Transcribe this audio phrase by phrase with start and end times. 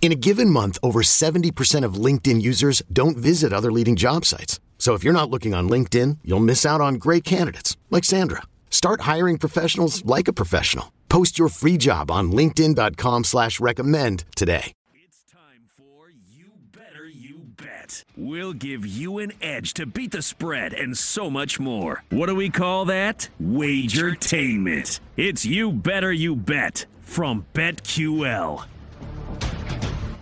[0.00, 4.60] In a given month, over 70% of LinkedIn users don't visit other leading job sites.
[4.78, 8.42] So if you're not looking on LinkedIn, you'll miss out on great candidates like Sandra.
[8.70, 10.92] Start hiring professionals like a professional.
[11.08, 14.72] Post your free job on linkedin.com slash recommend today.
[14.94, 18.04] It's time for You Better You Bet.
[18.16, 22.04] We'll give you an edge to beat the spread and so much more.
[22.10, 23.30] What do we call that?
[23.42, 25.00] Wagertainment.
[25.16, 28.66] It's You Better You Bet from BetQL.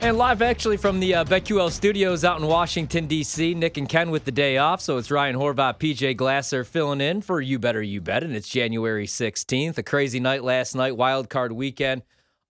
[0.05, 3.55] And live actually from the uh, BetQL studios out in Washington, D.C.
[3.55, 4.83] Nick and Ken with the day off.
[4.83, 8.23] So it's Ryan Horvat, PJ Glasser filling in for You Better You Bet.
[8.23, 9.79] And it's January 16th.
[9.79, 12.03] A crazy night last night, wild card weekend.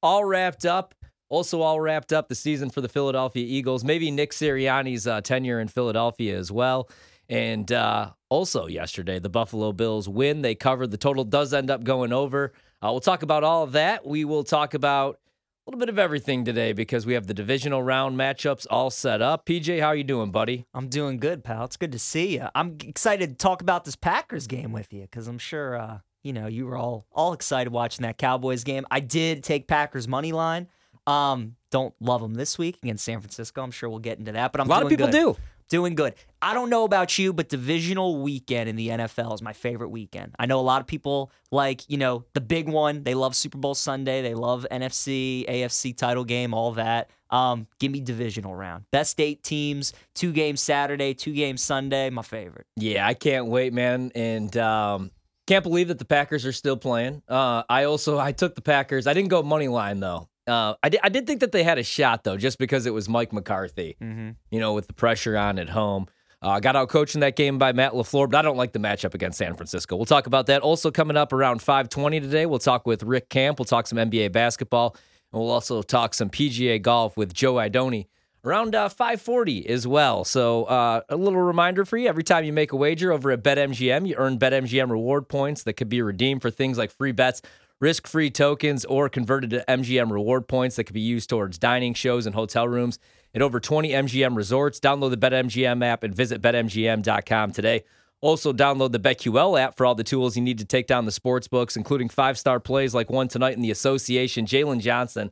[0.02, 0.96] All wrapped up.
[1.28, 3.84] Also, all wrapped up the season for the Philadelphia Eagles.
[3.84, 6.91] Maybe Nick Sirianni's uh, tenure in Philadelphia as well.
[7.28, 10.42] And uh, also, yesterday, the Buffalo Bills win.
[10.42, 10.91] They covered.
[10.91, 12.52] The total does end up going over.
[12.83, 14.05] Uh, we'll talk about all of that.
[14.05, 15.20] We will talk about
[15.67, 19.23] a little bit of everything today because we have the divisional round matchups all set
[19.23, 19.47] up.
[19.47, 20.67] PJ, how are you doing, buddy?
[20.75, 21.65] I'm doing good, pal.
[21.65, 22.48] It's good to see you.
[22.55, 26.35] I'm excited to talk about this Packers game with you because I'm sure uh, you
[26.35, 28.85] know you were all all excited watching that Cowboys game.
[28.91, 30.69] I did take Packers money line.
[31.07, 33.62] Um, don't love them this week against San Francisco.
[33.62, 35.12] I'm sure we'll get into that, but I'm a lot of people good.
[35.12, 35.37] do.
[35.70, 36.15] Doing good.
[36.43, 40.35] I don't know about you, but divisional weekend in the NFL is my favorite weekend.
[40.39, 43.02] I know a lot of people like, you know, the big one.
[43.02, 44.20] They love Super Bowl Sunday.
[44.20, 47.08] They love NFC, AFC title game, all that.
[47.30, 48.85] Um, give me divisional round.
[48.91, 52.11] Best eight teams, two games Saturday, two games Sunday.
[52.11, 52.67] My favorite.
[52.77, 54.13] Yeah, I can't wait, man.
[54.14, 55.11] And um,
[55.47, 57.23] can't believe that the Packers are still playing.
[57.29, 59.07] Uh, I also I took the Packers.
[59.07, 60.29] I didn't go money line though.
[60.46, 61.00] Uh, I did.
[61.02, 63.96] I did think that they had a shot though, just because it was Mike McCarthy.
[64.00, 64.30] Mm-hmm.
[64.50, 66.06] You know, with the pressure on at home.
[66.44, 69.14] Uh, got out coaching that game by Matt LaFleur, but I don't like the matchup
[69.14, 69.96] against San Francisco.
[69.96, 70.60] We'll talk about that.
[70.60, 73.58] Also coming up around 5:20 today, we'll talk with Rick Camp.
[73.58, 74.94] We'll talk some NBA basketball,
[75.32, 78.08] and we'll also talk some PGA golf with Joe Idoni
[78.44, 80.22] around uh, 5:40 as well.
[80.22, 83.42] So uh, a little reminder for you: every time you make a wager over at
[83.42, 87.40] BetMGM, you earn BetMGM reward points that could be redeemed for things like free bets
[87.80, 91.95] risk free tokens, or converted to MGM reward points that could be used towards dining,
[91.95, 92.98] shows, and hotel rooms
[93.35, 94.80] at over 20 MGM resorts.
[94.80, 97.85] Download the BetMGM app and visit BetMGM.com today.
[98.20, 101.12] Also, download the BetQL app for all the tools you need to take down the
[101.12, 104.46] sports books, including five star plays like one tonight in the association.
[104.46, 105.30] Jalen Johnson,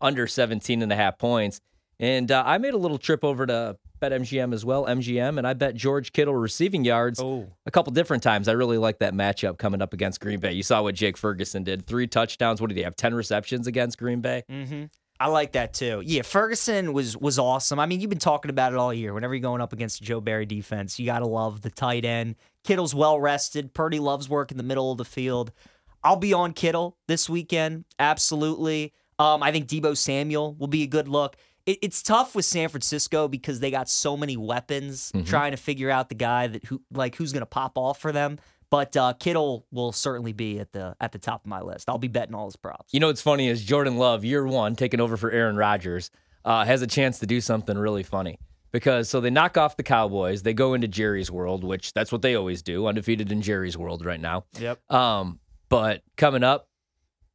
[0.00, 1.60] under 17 and a half points.
[2.02, 5.54] And uh, I made a little trip over to BetMGM as well, MGM, and I
[5.54, 7.46] bet George Kittle receiving yards Oh.
[7.64, 8.48] a couple different times.
[8.48, 10.52] I really like that matchup coming up against Green Bay.
[10.52, 12.60] You saw what Jake Ferguson did three touchdowns.
[12.60, 12.96] What did he have?
[12.96, 14.42] 10 receptions against Green Bay?
[14.50, 14.86] Mm-hmm.
[15.20, 16.02] I like that too.
[16.04, 17.78] Yeah, Ferguson was was awesome.
[17.78, 19.14] I mean, you've been talking about it all year.
[19.14, 22.34] Whenever you're going up against Joe Barry defense, you gotta love the tight end.
[22.64, 23.72] Kittle's well rested.
[23.72, 25.52] Purdy loves work in the middle of the field.
[26.02, 27.84] I'll be on Kittle this weekend.
[28.00, 28.92] Absolutely.
[29.20, 31.36] Um, I think Deebo Samuel will be a good look.
[31.66, 35.90] It, it's tough with San Francisco because they got so many weapons trying to figure
[35.90, 38.38] out the guy that who like who's gonna pop off for them.
[38.70, 41.90] But uh, Kittle will certainly be at the at the top of my list.
[41.90, 42.94] I'll be betting all his props.
[42.94, 46.10] You know what's funny is Jordan Love, year one, taking over for Aaron Rodgers,
[46.44, 48.38] uh, has a chance to do something really funny.
[48.70, 52.22] Because so they knock off the Cowboys, they go into Jerry's world, which that's what
[52.22, 54.46] they always do, undefeated in Jerry's world right now.
[54.58, 54.90] Yep.
[54.90, 56.68] Um, but coming up,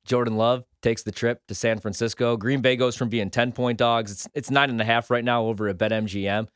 [0.08, 2.38] Jordan Love takes the trip to San Francisco.
[2.38, 4.12] Green Bay goes from being 10 point dogs.
[4.12, 6.48] It's, it's nine and a half right now over at BetMGM.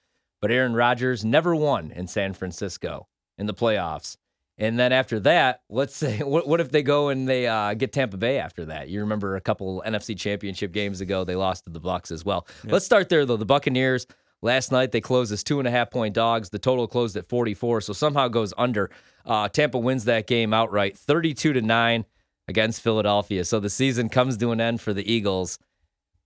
[0.42, 3.08] But Aaron Rodgers never won in San Francisco
[3.38, 4.18] in the playoffs.
[4.58, 7.92] And then after that, let's say, what, what if they go and they uh, get
[7.92, 8.90] Tampa Bay after that?
[8.90, 12.48] You remember a couple NFC Championship games ago, they lost to the Bucs as well.
[12.64, 13.38] Let's start there though.
[13.38, 14.08] The Buccaneers
[14.42, 16.50] last night they closed as two and a half point dogs.
[16.50, 18.90] The total closed at 44, so somehow goes under.
[19.26, 22.06] Uh, Tampa wins that game outright, 32 to nine
[22.52, 23.44] against Philadelphia.
[23.46, 25.58] So the season comes to an end for the Eagles.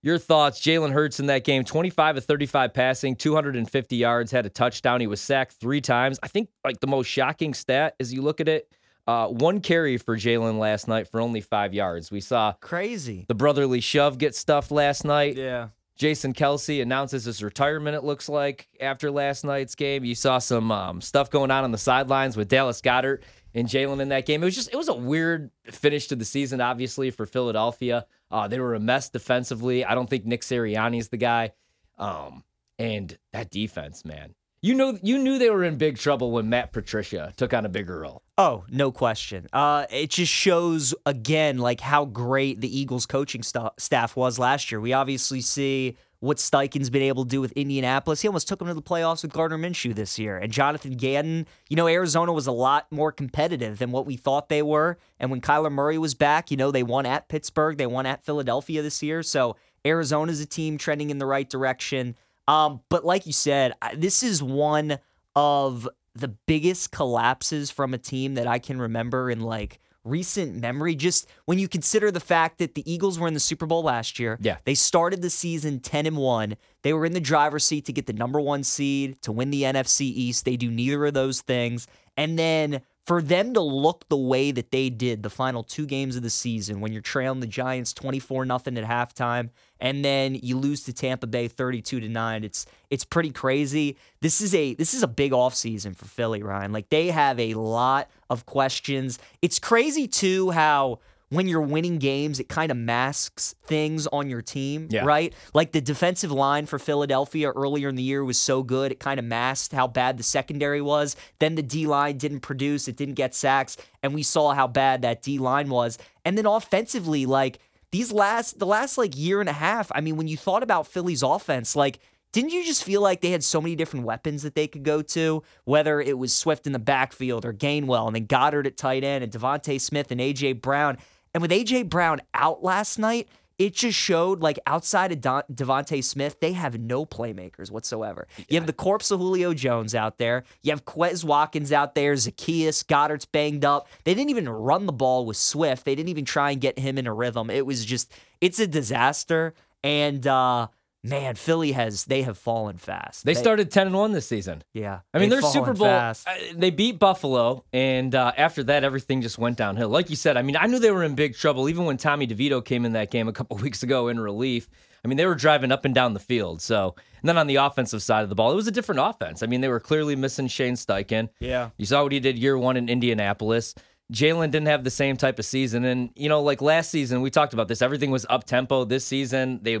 [0.02, 0.60] Your thoughts?
[0.60, 5.00] Jalen Hurts in that game, 25 of 35 passing, 250 yards, had a touchdown.
[5.00, 6.18] He was sacked three times.
[6.22, 8.68] I think like the most shocking stat as you look at it,
[9.08, 12.10] Uh, one carry for Jalen last night for only five yards.
[12.10, 13.24] We saw Crazy.
[13.28, 15.36] the brotherly shove get stuffed last night.
[15.36, 15.68] Yeah.
[15.96, 20.04] Jason Kelce announces his retirement, it looks like, after last night's game.
[20.04, 23.22] You saw some um, stuff going on on the sidelines with Dallas Goedert
[23.56, 24.42] and Jalen in that game.
[24.42, 28.06] It was just, it was a weird finish to the season, obviously, for Philadelphia.
[28.30, 29.84] Uh, they were a mess defensively.
[29.84, 31.52] I don't think Nick Sirianni is the guy.
[31.98, 32.44] Um,
[32.78, 34.34] and that defense, man.
[34.60, 37.68] You know, you knew they were in big trouble when Matt Patricia took on a
[37.68, 38.22] bigger role.
[38.36, 39.46] Oh, no question.
[39.52, 44.70] Uh, it just shows again like how great the Eagles coaching st- staff was last
[44.70, 44.80] year.
[44.80, 48.22] We obviously see what Steichen's been able to do with Indianapolis.
[48.22, 50.38] He almost took them to the playoffs with Gardner Minshew this year.
[50.38, 54.48] And Jonathan Gannon, you know, Arizona was a lot more competitive than what we thought
[54.48, 54.98] they were.
[55.20, 58.24] And when Kyler Murray was back, you know, they won at Pittsburgh, they won at
[58.24, 59.22] Philadelphia this year.
[59.22, 62.16] So Arizona's a team trending in the right direction.
[62.48, 64.98] Um, but like you said, this is one
[65.34, 70.94] of the biggest collapses from a team that I can remember in like recent memory.
[70.94, 74.18] Just when you consider the fact that the Eagles were in the Super Bowl last
[74.18, 74.38] year.
[74.40, 74.56] Yeah.
[74.64, 76.56] They started the season 10 and 1.
[76.82, 79.62] They were in the driver's seat to get the number one seed, to win the
[79.62, 80.44] NFC East.
[80.44, 81.86] They do neither of those things.
[82.16, 86.16] And then for them to look the way that they did the final two games
[86.16, 89.50] of the season when you're trailing the Giants 24 nothing at halftime
[89.80, 94.40] and then you lose to Tampa Bay 32 to 9 it's it's pretty crazy this
[94.40, 98.08] is a this is a big offseason for Philly Ryan like they have a lot
[98.30, 104.06] of questions it's crazy too how when you're winning games, it kind of masks things
[104.06, 105.04] on your team, Yeah.
[105.04, 105.34] right?
[105.52, 109.18] Like the defensive line for Philadelphia earlier in the year was so good, it kind
[109.18, 111.16] of masked how bad the secondary was.
[111.40, 115.02] Then the D line didn't produce, it didn't get sacks, and we saw how bad
[115.02, 115.98] that D line was.
[116.24, 117.58] And then offensively, like
[117.96, 120.86] these last the last like year and a half, I mean, when you thought about
[120.86, 121.98] Philly's offense, like
[122.32, 125.00] didn't you just feel like they had so many different weapons that they could go
[125.00, 125.42] to?
[125.64, 129.24] Whether it was Swift in the backfield or Gainwell and then Goedert at tight end
[129.24, 130.98] and DeVonta Smith and AJ Brown.
[131.32, 133.28] And with AJ Brown out last night,
[133.58, 138.26] it just showed like outside of Don- DeVonta Smith, they have no playmakers whatsoever.
[138.48, 140.44] You have the corpse of Julio Jones out there.
[140.62, 142.14] You have Quez Watkins out there.
[142.16, 143.88] Zacchaeus Goedert's banged up.
[144.04, 145.84] They didn't even run the ball with Swift.
[145.84, 147.48] They didn't even try and get him in a rhythm.
[147.50, 149.54] It was just, it's a disaster.
[149.82, 150.68] And uh,
[151.08, 153.24] man, Philly has they have fallen fast.
[153.24, 154.62] They started 10 and 1 this season.
[154.72, 155.00] yeah.
[155.14, 155.86] I mean, they've they're Super Bowl.
[155.86, 156.26] fast.
[156.28, 159.88] uh, They beat Buffalo, and uh, after that, everything just went downhill.
[159.88, 162.26] Like you said, I mean, I knew they were in big trouble even when Tommy
[162.26, 164.68] DeVito came in that game a couple weeks ago in relief.
[165.04, 166.60] I mean, they were driving up and down the field.
[166.60, 169.40] So, and then on the offensive side of the ball, it was a different offense.
[169.42, 171.28] I mean, they were clearly missing Shane Steichen.
[171.38, 171.70] Yeah.
[171.76, 173.74] You saw what he did year one in Indianapolis.
[174.12, 175.84] Jalen didn't have the same type of season.
[175.84, 177.82] And, you know, like last season, we talked about this.
[177.82, 178.84] Everything was up tempo.
[178.84, 179.78] This season, they,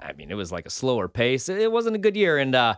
[0.00, 1.48] I mean, it was like a slower pace.
[1.48, 2.38] It wasn't a good year.
[2.38, 2.74] And, uh,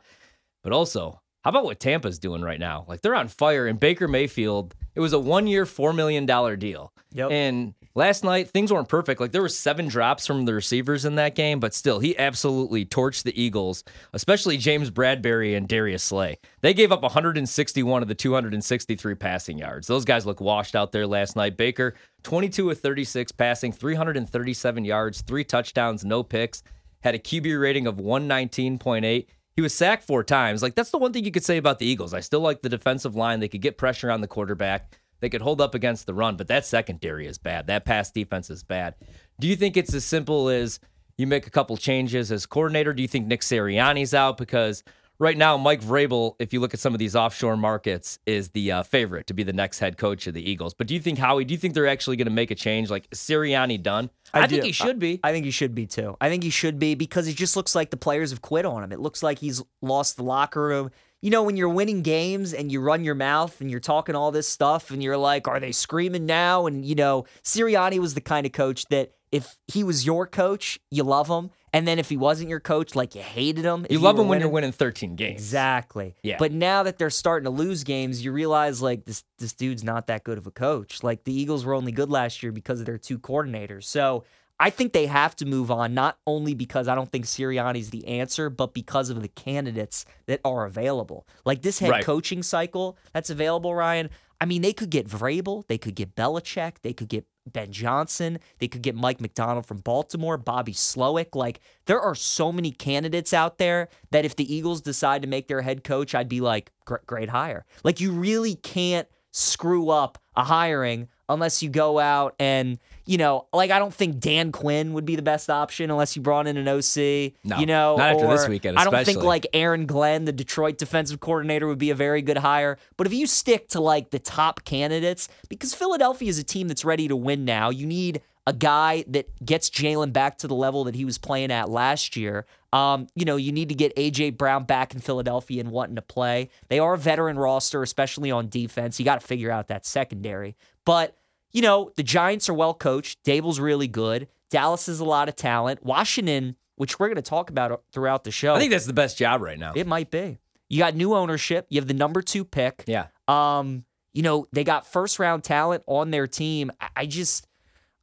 [0.62, 2.84] but also, how about what Tampa's doing right now?
[2.88, 3.66] Like they're on fire.
[3.66, 6.26] And Baker Mayfield, it was a one year, $4 million
[6.58, 6.93] deal.
[7.12, 7.31] Yep.
[7.31, 9.20] And last night, things weren't perfect.
[9.20, 12.84] Like there were seven drops from the receivers in that game, but still, he absolutely
[12.84, 13.82] torched the Eagles,
[14.12, 16.38] especially James Bradberry and Darius Slay.
[16.60, 19.87] They gave up 161 of the 263 passing yards.
[19.87, 21.56] Those guys look washed out there last night.
[21.56, 21.94] Baker,
[22.25, 26.62] 22 of 36 passing, 337 yards, three touchdowns, no picks,
[27.00, 29.27] had a QB rating of 119.8.
[29.56, 30.62] He was sacked four times.
[30.62, 32.15] Like that's the one thing you could say about the Eagles.
[32.15, 33.41] I still like the defensive line.
[33.41, 34.99] They could get pressure on the quarterback.
[35.21, 37.67] They could hold up against the run, but that secondary is bad.
[37.67, 38.95] That pass defense is bad.
[39.41, 40.79] Do you think it's as simple as
[41.17, 42.93] you make a couple changes as coordinator?
[42.93, 44.37] Do you think Nick Sirianni's out?
[44.37, 44.84] Because
[45.19, 48.72] right now, Mike Vrabel, if you look at some of these offshore markets, is the
[48.72, 50.75] uh, favorite to be the next head coach of the Eagles.
[50.75, 51.44] But do you think Howie?
[51.44, 52.91] Do you think they're actually going to make a change?
[52.91, 54.10] Like is Sirianni done?
[54.32, 55.20] I, think he should be.
[55.22, 56.17] I think he should be too.
[56.20, 58.82] I think he should be because it just looks like the players have quit on
[58.82, 58.93] him.
[58.93, 60.91] It looks like he's lost the locker room.
[61.20, 64.31] You know, when you're winning games and you run your mouth and you're talking all
[64.31, 66.67] this stuff and you're like, are they screaming now?
[66.67, 70.79] And, you know, Sirianni was the kind of coach that if he was your coach,
[70.93, 71.51] you love him.
[71.72, 73.87] And then if he wasn't your coach, like you hated him.
[73.91, 75.32] You love were him when you're winning 13 games.
[75.41, 76.15] Exactly.
[76.22, 76.37] Yeah.
[76.39, 80.06] But now that they're starting to lose games, you realize like this this dude's not
[80.08, 81.03] that good of a coach.
[81.03, 83.84] Like the Eagles were only good last year because of their two coordinators.
[83.84, 84.25] So
[84.60, 88.06] I think they have to move on, not only because I don't think Sirianni's the
[88.08, 91.27] answer, but because of the candidates that are available.
[91.44, 92.05] Like this head Right.
[92.05, 94.10] coaching cycle that's available, Ryan.
[94.41, 98.38] I mean, they could get Vrabel, they could get Belichick, they could get Ben Johnson,
[98.58, 101.34] they could get Mike Macdonald from Baltimore, Bobby Slowik.
[101.34, 105.48] Like, there are so many candidates out there that if the Eagles decide to make
[105.48, 107.64] their head coach, I'd be like, "Gr- great hire.
[107.84, 113.47] Like, you really can't screw up a hiring unless you go out and you know,
[113.55, 116.58] like I don't think Dan Quinn would be the best option unless you brought in
[116.58, 117.32] an OC.
[117.43, 120.77] No, you know, not after this weekend, I don't think like Aaron Glenn, the Detroit
[120.77, 122.77] defensive coordinator, would be a very good hire.
[122.99, 126.85] But if you stick to like the top candidates, because Philadelphia is a team that's
[126.85, 130.85] ready to win now, you need a guy that gets Jalen back to the level
[130.85, 132.47] that he was playing at last year.
[132.73, 136.03] Um, you know, you need to get AJ Brown back in Philadelphia and wanting to
[136.03, 136.49] play.
[136.69, 138.99] They are a veteran roster, especially on defense.
[138.99, 140.56] You got to figure out that secondary.
[140.87, 141.15] But
[141.52, 143.22] you know, the Giants are well coached.
[143.24, 144.28] Daboll's really good.
[144.50, 145.82] Dallas has a lot of talent.
[145.84, 149.19] Washington, which we're going to talk about throughout the show, I think that's the best
[149.19, 149.72] job right now.
[149.74, 150.38] it might be.
[150.69, 151.67] You got new ownership.
[151.70, 152.84] You have the number two pick.
[152.86, 153.06] Yeah.
[153.26, 156.70] Um, you know, they got first round talent on their team.
[156.81, 157.46] I, I just,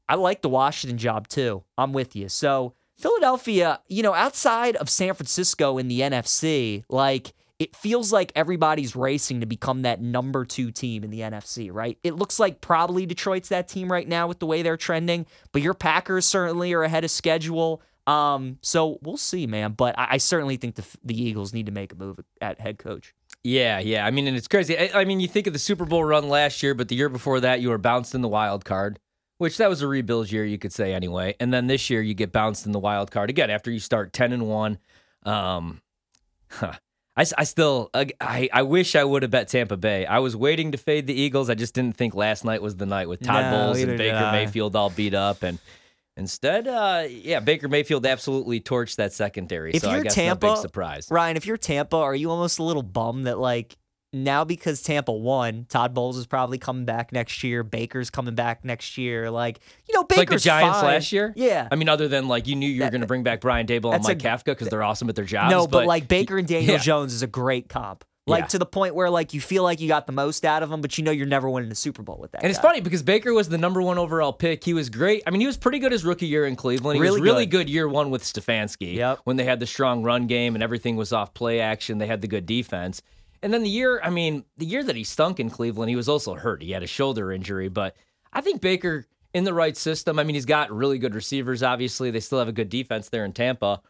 [0.10, 1.64] I like the Washington job too.
[1.78, 2.30] I'm with you.
[2.30, 8.32] So Philadelphia, you know, outside of San Francisco in the NFC, like it feels like
[8.36, 11.98] everybody's racing to become that number two team in the NFC, right?
[12.04, 15.62] It looks like probably Detroit's that team right now with the way they're trending, but
[15.62, 17.82] your Packers certainly are ahead of schedule.
[18.08, 19.72] Um, so we'll see, man.
[19.72, 22.78] But I, I certainly think the the Eagles need to make a move at head
[22.78, 23.14] coach.
[23.44, 24.06] Yeah, yeah.
[24.06, 24.78] I mean, and it's crazy.
[24.78, 27.10] I, I mean, you think of the Super Bowl run last year, but the year
[27.10, 29.00] before that, you were bounced in the wild card,
[29.38, 31.36] which that was a rebuild year, you could say anyway.
[31.40, 34.14] And then this year, you get bounced in the wild card again after you start
[34.14, 34.78] ten and one.
[35.24, 35.82] Um,
[36.50, 36.74] huh.
[37.18, 40.06] I, I still I, I wish I would have bet Tampa Bay.
[40.06, 41.50] I was waiting to fade the Eagles.
[41.50, 44.30] I just didn't think last night was the night with Todd No, Bowles and Baker
[44.32, 45.60] Mayfield all beat up and.
[46.18, 49.74] Instead, uh, yeah, Baker Mayfield absolutely torched that secondary.
[49.74, 51.10] If so you're guess Tampa, no big surprise.
[51.12, 53.76] Ryan, if you're Tampa, are you almost a little bummed that like
[54.24, 58.64] now because Tampa won, Todd Bowles is probably coming back next year, Baker's coming back
[58.66, 59.30] next year.
[59.30, 60.86] Like you know, Baker's like the Giants fine.
[60.86, 61.34] last year.
[61.36, 61.68] Yeah.
[61.72, 63.94] I mean, other than like you knew you were going to bring back Brian Daboll
[63.94, 65.52] and Mike a- Kafka because they're awesome at their jobs.
[65.52, 66.78] no, but, like Baker and Daniel yeah.
[66.80, 68.04] Jones is a great comp.
[68.28, 68.48] Like Yeah.
[68.48, 70.82] to the point where like you feel like you got the most out of him,
[70.82, 72.42] but you know you're never winning a Super Bowl with that.
[72.42, 74.64] And it's funny because Baker was the number one overall pick.
[74.64, 75.22] He was great.
[75.28, 76.96] I mean, he was pretty good his rookie year in Cleveland.
[76.98, 77.68] He Really was really good.
[77.68, 77.70] good.
[77.70, 78.96] year one with Stefanski.
[78.96, 79.20] Yep.
[79.26, 82.22] When they had the strong run game and everything was off play action, they had
[82.22, 83.04] the good defense.
[83.42, 86.10] And then the year, I mean, the year that he stunk in Cleveland, he was
[86.10, 86.62] also hurt.
[86.62, 87.70] He had a shoulder injury.
[87.70, 87.96] But
[88.34, 90.18] I think Baker in the right system.
[90.18, 91.62] I mean, he's got really good receivers.
[91.62, 93.82] Obviously, they still have a good defense there in Tampa.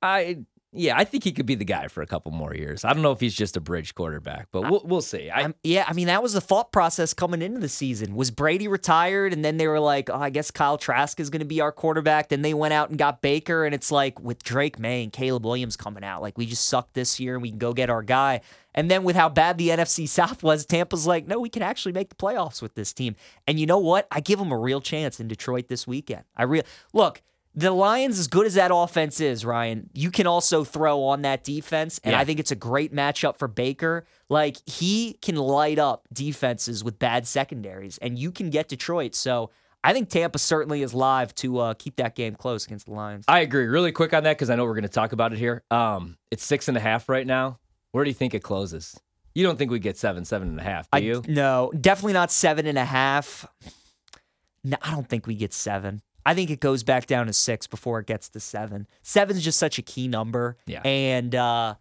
[0.00, 0.44] I
[0.76, 2.84] yeah, I think he could be the guy for a couple more years.
[2.84, 5.30] I don't know if he's just a bridge quarterback, but we'll, we'll see.
[5.30, 8.14] I, I'm- yeah, I mean that was the thought process coming into the season.
[8.14, 11.40] Was Brady retired, and then they were like, "Oh, I guess Kyle Trask is going
[11.40, 14.42] to be our quarterback." Then they went out and got Baker, and it's like with
[14.42, 17.50] Drake Maye and Caleb Williams coming out, like we just sucked this year, and we
[17.50, 18.40] can go get our guy.
[18.76, 21.92] And then with how bad the NFC South was, Tampa's like, "No, we can actually
[21.92, 23.14] make the playoffs with this team."
[23.46, 24.06] And you know what?
[24.10, 26.24] I give them a real chance in Detroit this weekend.
[26.36, 27.22] I real look.
[27.56, 31.44] The Lions, as good as that offense is, Ryan, you can also throw on that
[31.44, 32.00] defense.
[32.02, 32.18] And Yeah.
[32.20, 34.06] I think it's a great matchup for Baker.
[34.28, 39.14] Like, he can light up defenses with bad secondaries, and you can get Detroit.
[39.14, 39.50] So
[39.84, 43.24] I think Tampa certainly is live to uh, keep that game close against the Lions.
[43.28, 43.66] I agree.
[43.66, 45.62] Really quick on that because I know we're going to talk about it here.
[45.70, 47.58] Um, it's six and a half right now.
[47.92, 48.98] Where do you think it closes?
[49.34, 51.22] You don't think we get seven, seven and a half, do I- you?
[51.28, 53.46] No, definitely not seven and a half.
[54.64, 56.02] No, I don't think we get seven.
[56.26, 58.86] I think it goes back down to six before it gets to seven.
[59.02, 60.56] Seven's just such a key number.
[60.66, 60.80] Yeah.
[60.84, 61.74] And uh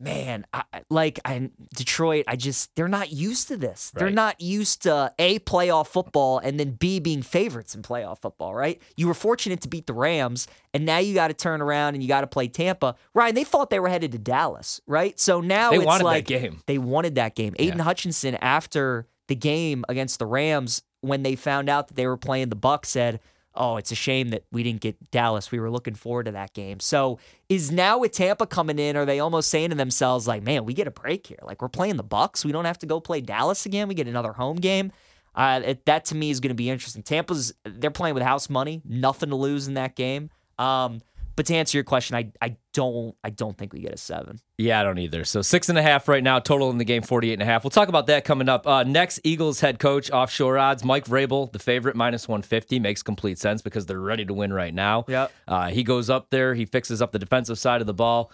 [0.00, 3.90] man, I, like I Detroit, I just they're not used to this.
[3.94, 8.54] They're not used to A playoff football and then B being favorites in playoff football,
[8.54, 8.82] right?
[8.96, 12.02] You were fortunate to beat the Rams and now you got to turn around and
[12.02, 12.96] you got to play Tampa.
[13.14, 15.18] Ryan, they thought they were headed to Dallas, right?
[15.18, 16.60] So now They it's wanted that game.
[16.66, 17.54] they wanted that game.
[17.58, 17.82] Aiden Yeah.
[17.84, 22.48] Hutchinson after the game against the Rams when they found out that they were playing
[22.48, 23.20] the Bucs said,
[23.54, 25.50] "Oh, it's a shame that we didn't get Dallas.
[25.50, 27.18] We were looking forward to that game." So,
[27.48, 30.74] is now with Tampa coming in are they almost saying to themselves like, "Man, we
[30.74, 31.38] get a break here.
[31.42, 32.44] Like we're playing the Bucs.
[32.44, 33.88] We don't have to go play Dallas again.
[33.88, 34.92] We get another home game."
[35.34, 37.02] Uh, it, that to me is going to be interesting.
[37.02, 40.30] Tampa's they're playing with house money, nothing to lose in that game.
[40.58, 41.00] Um,
[41.36, 44.40] but to answer your question, I I don't I don't think we get a seven.
[44.58, 45.24] Yeah, I don't either.
[45.24, 47.64] So six and a half right now, total in the game, 48 and a half.
[47.64, 48.66] We'll talk about that coming up.
[48.66, 52.78] Uh, next, Eagles head coach, offshore odds, Mike Vrabel, the favorite, minus 150.
[52.78, 55.04] Makes complete sense because they're ready to win right now.
[55.08, 55.32] Yep.
[55.48, 58.30] Uh, he goes up there, he fixes up the defensive side of the ball.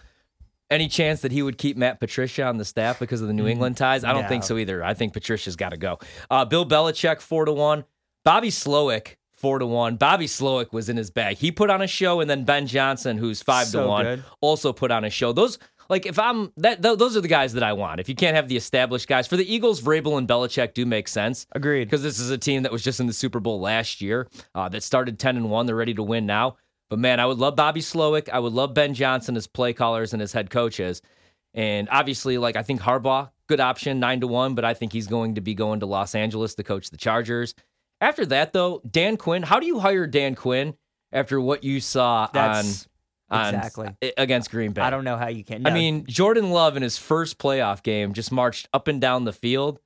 [0.70, 3.48] Any chance that he would keep Matt Patricia on the staff because of the New
[3.48, 4.04] England ties?
[4.04, 4.84] I don't think so either.
[4.84, 5.98] I think Patricia's got to go.
[6.30, 7.84] Uh, Bill Belichick, four to one.
[8.24, 9.96] Bobby Slowik, four to one.
[9.96, 11.38] Bobby Slowik was in his bag.
[11.38, 14.24] He put on a show, and then Ben Johnson, who's five to one, good.
[14.40, 15.32] also put on a show.
[15.32, 18.00] Those like if I'm that th- those are the guys that I want.
[18.00, 21.08] If you can't have the established guys for the Eagles, Vrabel and Belichick do make
[21.08, 21.46] sense.
[21.52, 21.86] Agreed.
[21.86, 24.68] Because this is a team that was just in the Super Bowl last year, uh,
[24.68, 25.66] that started ten and one.
[25.66, 26.56] They're ready to win now.
[26.90, 28.28] But man, I would love Bobby Slowik.
[28.28, 31.02] I would love Ben Johnson as play callers and as head coaches.
[31.54, 34.54] And obviously, like I think Harbaugh, good option, nine to one.
[34.54, 37.54] But I think he's going to be going to Los Angeles to coach the Chargers.
[38.00, 40.74] After that, though, Dan Quinn, how do you hire Dan Quinn
[41.12, 42.88] after what you saw That's
[43.28, 43.88] on, on exactly.
[44.16, 44.80] against Green Bay?
[44.80, 45.66] I don't know how you can.
[45.66, 49.32] I mean, Jordan Love in his first playoff game just marched up and down the
[49.32, 49.80] field,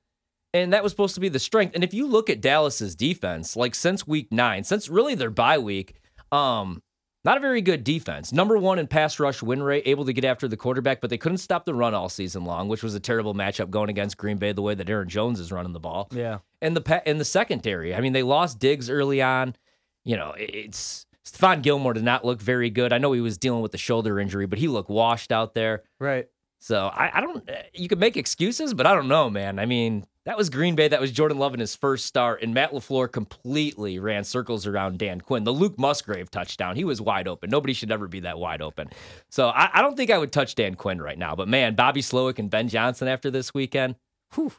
[0.53, 1.75] and that was supposed to be the strength.
[1.75, 5.57] And if you look at Dallas's defense, like since week nine, since really their bye
[5.57, 5.95] week,
[6.31, 6.81] um,
[7.25, 8.31] not a very good defense.
[8.31, 11.17] Number one in pass rush win rate, able to get after the quarterback, but they
[11.17, 14.37] couldn't stop the run all season long, which was a terrible matchup going against Green
[14.37, 16.07] Bay the way that Aaron Jones is running the ball.
[16.11, 16.37] yeah.
[16.61, 19.55] And the in the secondary, I mean, they lost Diggs early on.
[20.03, 22.93] You know, it's Stephon Gilmore did not look very good.
[22.93, 25.83] I know he was dealing with the shoulder injury, but he looked washed out there.
[25.99, 26.27] Right.
[26.59, 27.47] So I, I don't.
[27.49, 29.59] Eh, you could make excuses, but I don't know, man.
[29.59, 30.87] I mean, that was Green Bay.
[30.87, 34.97] That was Jordan Love in his first start, and Matt LaFleur completely ran circles around
[34.97, 35.43] Dan Quinn.
[35.43, 37.49] The Luke Musgrave touchdown, he was wide open.
[37.49, 38.89] Nobody should ever be that wide open.
[39.29, 41.35] So I, I don't think I would touch Dan Quinn right now.
[41.35, 43.95] But man, Bobby Slowik and Ben Johnson after this weekend.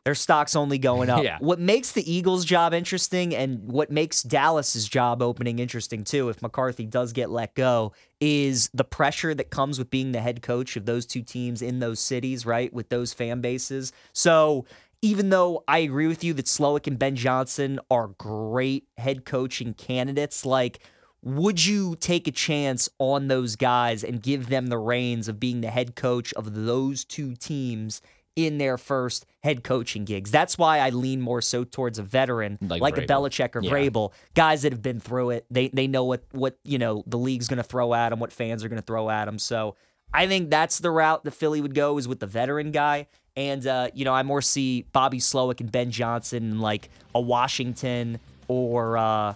[0.04, 1.16] Their stock's only going up.
[1.26, 1.38] Yeah.
[1.40, 6.40] What makes the Eagles' job interesting and what makes Dallas's job opening interesting too, if
[6.40, 10.76] McCarthy does get let go, is the pressure that comes with being the head coach
[10.76, 12.72] of those two teams in those cities, right?
[12.72, 13.92] With those fan bases.
[14.12, 14.66] So
[15.06, 19.72] even though I agree with you that Slowik and Ben Johnson are great head coaching
[19.72, 20.80] candidates, like
[21.22, 25.60] would you take a chance on those guys and give them the reins of being
[25.60, 28.00] the head coach of those two teams
[28.36, 30.30] in their first head coaching gigs?
[30.30, 33.02] That's why I lean more so towards a veteran Like like, a.
[33.02, 33.70] Belichick or Yeah.
[33.70, 35.46] Vrabel, guys that have been through it.
[35.50, 38.32] They they know what what you know the league's going to throw at them, what
[38.32, 39.38] fans are going to throw at them.
[39.38, 39.76] So
[40.12, 43.06] I think that's the route the Philly would go is with the veteran guy.
[43.36, 47.20] And uh, you know, I more see Bobby Slowik and Ben Johnson in like a
[47.20, 49.34] Washington or uh,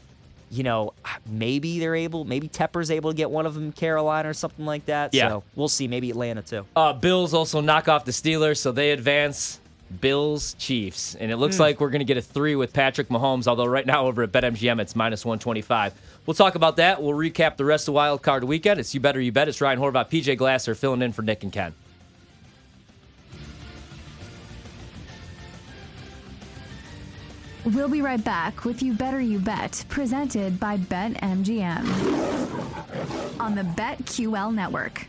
[0.50, 0.94] you know,
[1.26, 4.86] maybe they're able, maybe Tepper's able to get one of them Carolina or something like
[4.86, 5.14] that.
[5.14, 5.28] Yeah.
[5.28, 5.86] So we'll see.
[5.86, 6.66] Maybe Atlanta too.
[6.74, 9.58] Uh, Bills also knock off the Steelers, so they advance.
[10.00, 11.62] Bills Chiefs, and it looks Hmm.
[11.62, 13.48] like we're going to get a three with Patrick Mahomes.
[13.48, 15.92] Although right now over at BetMGM it's minus one twenty five.
[16.26, 17.02] We'll talk about that.
[17.02, 18.78] We'll recap the rest of Wild Card Weekend.
[18.78, 19.48] It's you better you bet.
[19.48, 21.74] It's Ryan Horvat, PJ Glasser filling in for Nick and Ken.
[27.66, 31.86] We'll be right back with You Better You Bet, presented by BetMGM
[33.38, 35.06] on the BetQL network.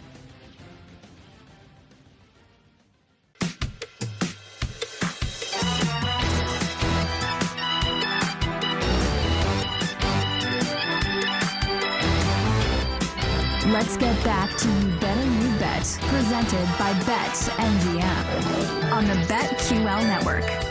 [13.72, 20.71] Let's get back to You Better You Bet, presented by BetMGM on the BetQL network.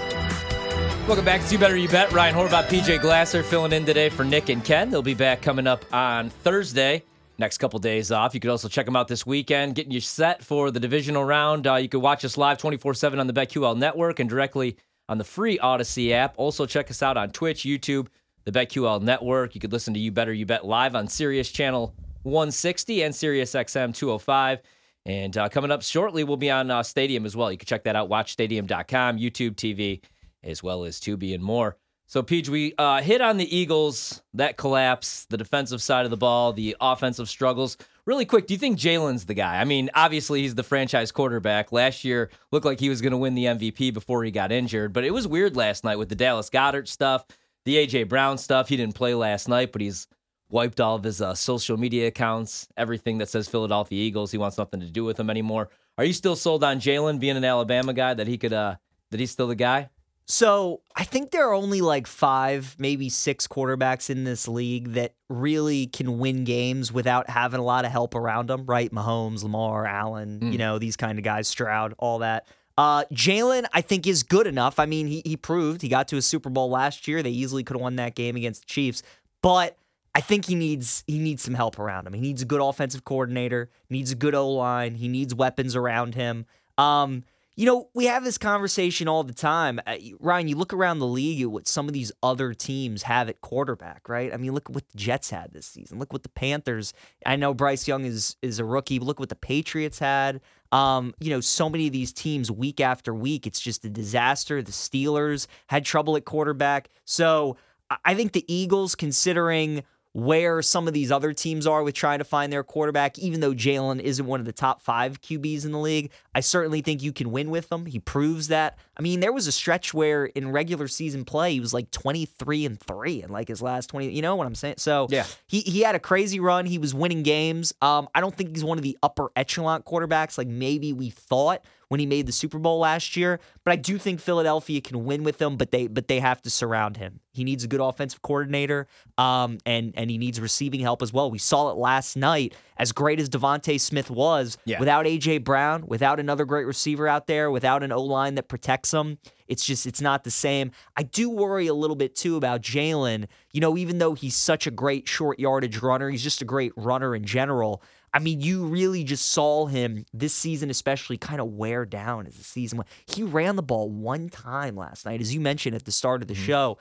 [1.10, 2.12] Welcome back to You Better You Bet.
[2.12, 4.92] Ryan Horvat, PJ Glasser filling in today for Nick and Ken.
[4.92, 7.02] They'll be back coming up on Thursday.
[7.36, 8.32] Next couple days off.
[8.32, 11.66] You could also check them out this weekend, getting you set for the divisional round.
[11.66, 14.76] Uh, you can watch us live 24 7 on the BetQL network and directly
[15.08, 16.34] on the free Odyssey app.
[16.36, 18.06] Also, check us out on Twitch, YouTube,
[18.44, 19.56] the BetQL network.
[19.56, 21.92] You could listen to You Better You Bet live on Sirius Channel
[22.22, 24.60] 160 and Sirius XM 205.
[25.06, 27.50] And uh, coming up shortly, we'll be on uh, Stadium as well.
[27.50, 30.02] You can check that out, watchstadium.com, YouTube TV,
[30.42, 31.76] as well as Tubi and more.
[32.10, 36.16] So, Peach, we uh, hit on the Eagles, that collapse, the defensive side of the
[36.16, 37.76] ball, the offensive struggles.
[38.04, 39.60] Really quick, do you think Jalen's the guy?
[39.60, 41.70] I mean, obviously, he's the franchise quarterback.
[41.70, 44.92] Last year looked like he was going to win the MVP before he got injured,
[44.92, 47.24] but it was weird last night with the Dallas Goedert stuff,
[47.64, 48.02] the A.J.
[48.02, 48.68] Brown stuff.
[48.68, 50.08] He didn't play last night, but he's
[50.48, 54.32] wiped all of his uh, social media accounts, everything that says Philadelphia Eagles.
[54.32, 55.68] He wants nothing to do with them anymore.
[55.96, 58.74] Are you still sold on Jalen being an Alabama guy that he could, uh,
[59.12, 59.90] that he's still the guy?
[60.30, 65.14] So I think there are only like five, maybe six quarterbacks in this league that
[65.28, 68.92] really can win games without having a lot of help around them, right?
[68.92, 72.46] Mahomes, Lamar, Allen, you know, these kind of guys, Stroud, all that.
[72.78, 74.78] Uh, Jalen, I think, is good enough.
[74.78, 77.24] I mean, he, he proved he got to a Super Bowl last year.
[77.24, 79.02] They easily could have won that game against the Chiefs.
[79.42, 79.76] But
[80.14, 82.12] I think he needs he needs some help around him.
[82.12, 86.14] He needs a good offensive coordinator, needs a good O line, he needs weapons around
[86.14, 86.46] him.
[86.78, 87.24] Um,
[87.60, 89.80] you know, we have this conversation all the time.
[89.86, 93.28] Uh, Ryan, you look around the league at what some of these other teams have
[93.28, 94.32] at quarterback, right?
[94.32, 95.98] I mean, look what the Jets had this season.
[95.98, 96.94] Look what the Panthers.
[97.26, 100.40] I know Bryce Young is is a rookie, but look what the Patriots had.
[100.72, 104.62] Um, you know, so many of these teams week after week, it's just a disaster.
[104.62, 106.88] The Steelers had trouble at quarterback.
[107.04, 107.58] So
[107.90, 112.18] I- I think the Eagles, considering where some of these other teams are with trying
[112.18, 115.70] to find their quarterback, even though Jalen isn't one of the top five QBs in
[115.70, 117.86] the league, I certainly think you can win with him.
[117.86, 118.76] He proves that.
[118.96, 122.66] I mean, there was a stretch where in regular season play, he was like 23
[122.66, 124.10] and 3 in like his last 20.
[124.10, 124.74] You know what I'm saying?
[124.78, 125.26] So Yeah.
[125.46, 126.66] he, he had a crazy run.
[126.66, 127.72] He was winning games.
[127.80, 131.64] Um, I don't think he's one of the upper echelon quarterbacks like maybe we thought
[131.90, 133.40] when he made the Super Bowl last year.
[133.64, 136.50] But I do think Philadelphia can win with him, but they but they have to
[136.50, 137.18] surround him.
[137.32, 138.86] He needs a good offensive coordinator,
[139.18, 141.30] um, and and he needs receiving help as well.
[141.30, 142.54] We saw it last night.
[142.76, 144.78] As great as DeVonta Smith was, Yeah.
[144.80, 148.94] without AJ Brown, without another great receiver out there, without an O line that protects
[148.94, 150.70] him, it's just it's not the same.
[150.96, 153.26] I do worry a little bit too about Jalen.
[153.52, 156.72] You know, even though he's such a great short yardage runner, he's just a great
[156.76, 157.82] runner in general.
[158.12, 162.34] I mean, you really just saw him this season, especially kind of wear down as
[162.34, 162.88] the season went.
[163.06, 166.28] He ran the ball one time last night, as you mentioned at the start of
[166.28, 166.44] the mm-hmm.
[166.44, 166.78] show.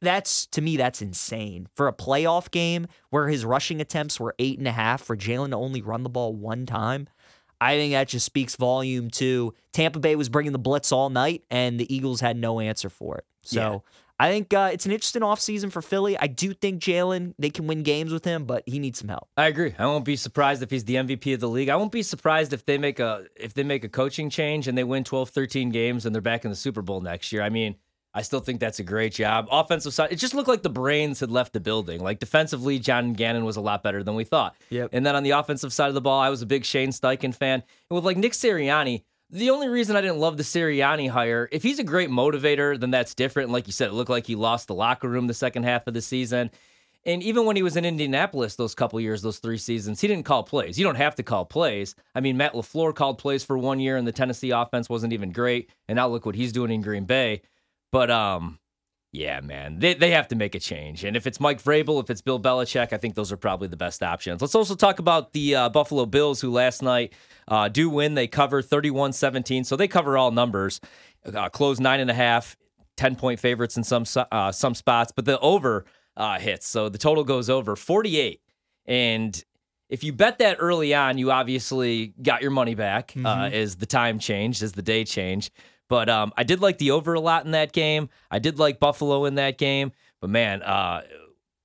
[0.00, 4.58] That's to me, that's insane for a playoff game where his rushing attempts were eight
[4.58, 7.06] and a half for Jalen to only run the ball one time.
[7.60, 11.44] I think that just speaks volume to Tampa Bay was bringing the blitz all night,
[11.50, 13.24] and the Eagles had no answer for it.
[13.42, 13.84] So
[14.18, 16.16] I think uh, it's an interesting offseason for Philly.
[16.16, 19.28] I do think Jalen, they can win games with him, but he needs some help.
[19.36, 19.74] I agree.
[19.76, 21.68] I won't be surprised if he's the MVP of the league.
[21.68, 24.78] I won't be surprised if they make a if they make a coaching change and
[24.78, 27.42] they win 12, 13 games and they're back in the Super Bowl next year.
[27.42, 27.74] I mean,
[28.16, 29.48] I still think that's a great job.
[29.50, 32.00] Offensive side, it just looked like the brains had left the building.
[32.00, 34.54] Like defensively, John Gannon was a lot better than we thought.
[34.70, 34.90] Yep.
[34.92, 37.34] And then on the offensive side of the ball, I was a big Shane Steichen
[37.34, 37.64] fan.
[37.90, 39.02] And with like Nick Sirianni,
[39.34, 42.92] the only reason I didn't love the Sirianni hire, if he's a great motivator, then
[42.92, 43.50] that's different.
[43.50, 45.94] Like you said, it looked like he lost the locker room the second half of
[45.94, 46.52] the season.
[47.04, 50.24] And even when he was in Indianapolis those couple years, those three seasons, he didn't
[50.24, 50.78] call plays.
[50.78, 51.96] You don't have to call plays.
[52.14, 55.32] I mean, Matt LaFleur called plays for one year and the Tennessee offense wasn't even
[55.32, 55.68] great.
[55.88, 57.42] And now look what he's doing in Green Bay.
[57.90, 58.60] But um,
[59.14, 61.04] yeah, man, they, they have to make a change.
[61.04, 63.76] And if it's Mike Vrabel, if it's Bill Belichick, I think those are probably the
[63.76, 64.40] best options.
[64.40, 67.12] Let's also talk about the uh, Buffalo Bills, who last night
[67.46, 68.14] uh, do win.
[68.14, 69.62] They cover 31 17.
[69.62, 70.80] So they cover all numbers.
[71.24, 72.56] Uh, close nine and a half,
[72.96, 75.84] 10 point favorites in some uh, some spots, but the over
[76.16, 76.66] uh, hits.
[76.66, 78.40] So the total goes over 48.
[78.86, 79.44] And
[79.88, 83.86] if you bet that early on, you obviously got your money back uh, as the
[83.86, 85.52] time changed, as the day changed.
[85.94, 88.08] But um, I did like the over a lot in that game.
[88.28, 89.92] I did like Buffalo in that game.
[90.20, 91.02] But man, uh,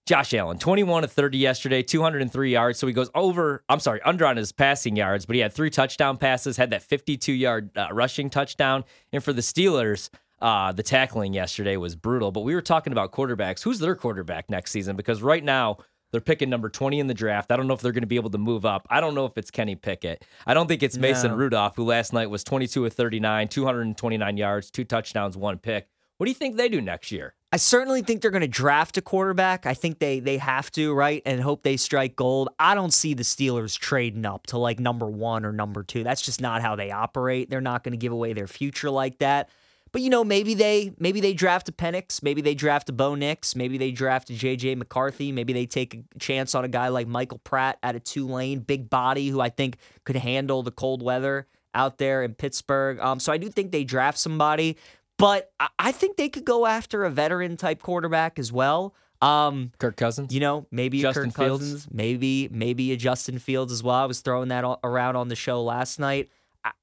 [0.06, 2.78] Josh Allen, 21 to 30 yesterday, 203 yards.
[2.78, 5.72] So he goes over, I'm sorry, under on his passing yards, but he had three
[5.72, 8.84] touchdown passes, had that 52 yard uh, rushing touchdown.
[9.12, 12.32] And for the Steelers, uh, the tackling yesterday was brutal.
[12.32, 13.64] But we were talking about quarterbacks.
[13.64, 14.96] Who's their quarterback next season?
[14.96, 15.80] Because right now,
[16.12, 17.52] they're picking number 20 in the draft.
[17.52, 18.88] I don't know if they're going to be able to move up.
[18.90, 20.26] I don't know if it's Kenny Pickett.
[20.46, 21.38] I don't think it's Mason No.
[21.38, 25.88] Rudolph, who last night was 22 of 39, 229 yards, two touchdowns, one pick.
[26.18, 27.34] What do you think they do next year?
[27.52, 29.66] I certainly think they're going to draft a quarterback.
[29.66, 31.22] I think they they have to, right?
[31.26, 32.50] And hope they strike gold.
[32.60, 36.04] I don't see the Steelers trading up to like number 1 or number 2.
[36.04, 37.50] That's just not how they operate.
[37.50, 39.50] They're not going to give away their future like that.
[39.92, 43.16] But you know, maybe they maybe they draft a Penix, maybe they draft a Bo
[43.16, 46.90] Nix, maybe they draft a JJ McCarthy, maybe they take a chance on a guy
[46.90, 51.02] like Michael Pratt out of Tulane, big body who I think could handle the cold
[51.02, 53.00] weather out there in Pittsburgh.
[53.00, 54.78] Um, so I do think they draft somebody,
[55.18, 58.94] but I, I think they could go after a veteran type quarterback as well.
[59.22, 60.34] Um, Kirk Cousins?
[60.34, 61.64] you know, maybe Justin a Kirk Fields?
[61.64, 63.96] Cousins, maybe maybe a Justin Fields as well.
[63.96, 66.30] I was throwing that around on the show last night.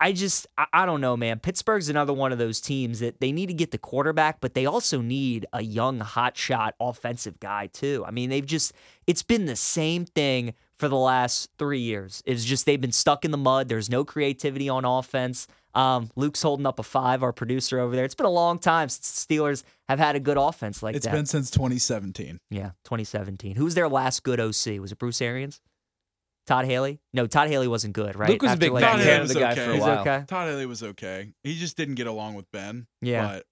[0.00, 1.38] I, just I, don't know, man.
[1.38, 4.64] Pittsburgh's another one of those teams that they need to get the quarterback, but they
[4.64, 8.04] also need a young hotshot offensive guy too.
[8.06, 8.72] I mean, they've just
[9.06, 12.22] it's been the same thing for the last three years.
[12.26, 13.68] It's just they've been stuck in the mud.
[13.68, 15.46] There's no creativity on offense.
[15.74, 18.06] Um, Luke's holding up a five, our producer over there.
[18.06, 21.04] It's been a long time since the Steelers have had a good offense like It's
[21.04, 21.10] that.
[21.10, 22.40] It's been since 2017.
[22.50, 23.56] Yeah, 2017.
[23.56, 24.80] Who was their last good OC?
[24.80, 25.60] Was it Bruce Arians?
[26.46, 27.00] Todd Haley?
[27.12, 28.30] No, Todd Haley wasn't good, right?
[28.30, 29.64] Luke was a big like- Matt Todd Haley Canada was guy okay.
[29.64, 29.98] for a He's while.
[30.00, 30.24] okay.
[30.28, 31.32] Todd Haley was okay.
[31.42, 32.86] He just didn't get along with Ben.
[33.02, 33.26] Yeah.
[33.26, 33.46] But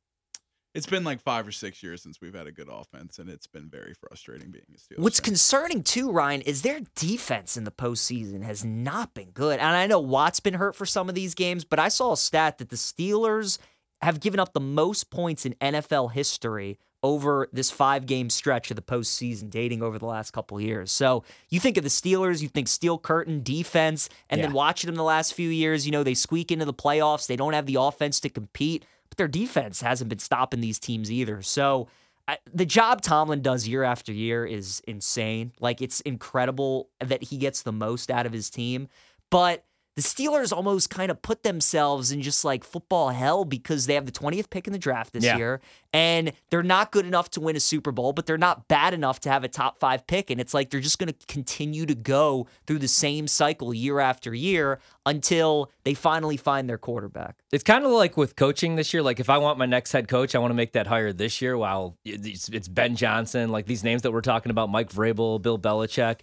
[0.74, 3.46] it's been like five or six years since we've had a good offense, and it's
[3.46, 4.98] been very frustrating being a Steelers.
[5.02, 5.24] What's fan.
[5.26, 9.60] concerning too, Ryan, is their defense in the postseason has not been good.
[9.60, 12.16] And I know Watt's been hurt for some of these games, but I saw a
[12.16, 13.58] stat that the Steelers
[14.02, 18.76] have given up the most points in NFL history over this five game stretch of
[18.76, 20.90] the postseason, dating over the last couple of years.
[20.90, 24.96] So you think of the Steelers, you think steel curtain defense, and then watching them
[24.96, 27.26] the last few years, you know, they squeak into the playoffs.
[27.26, 31.12] They don't have the offense to compete, but their defense hasn't been stopping these teams
[31.12, 31.42] either.
[31.42, 31.88] So
[32.26, 35.52] I, the job Tomlin does year after year is insane.
[35.60, 38.88] Like it's incredible that he gets the most out of his team.
[39.30, 39.62] But
[39.96, 44.06] the Steelers almost kind of put themselves in just like football hell because they have
[44.06, 45.36] the 20th pick in the draft this Yeah.
[45.36, 45.60] year
[45.92, 49.20] and they're not good enough to win a Super Bowl, but they're not bad enough
[49.20, 50.30] to have a top five pick.
[50.30, 54.00] And it's like they're just going to continue to go through the same cycle year
[54.00, 57.36] after year until they finally find their quarterback.
[57.52, 59.02] It's kind of like with coaching this year.
[59.02, 61.40] Like if I want my next head coach, I want to make that hire this
[61.40, 61.56] year.
[61.56, 65.58] While it's, it's Ben Johnson, like these names that we're talking about, Mike Vrabel, Bill
[65.58, 66.20] Belichick.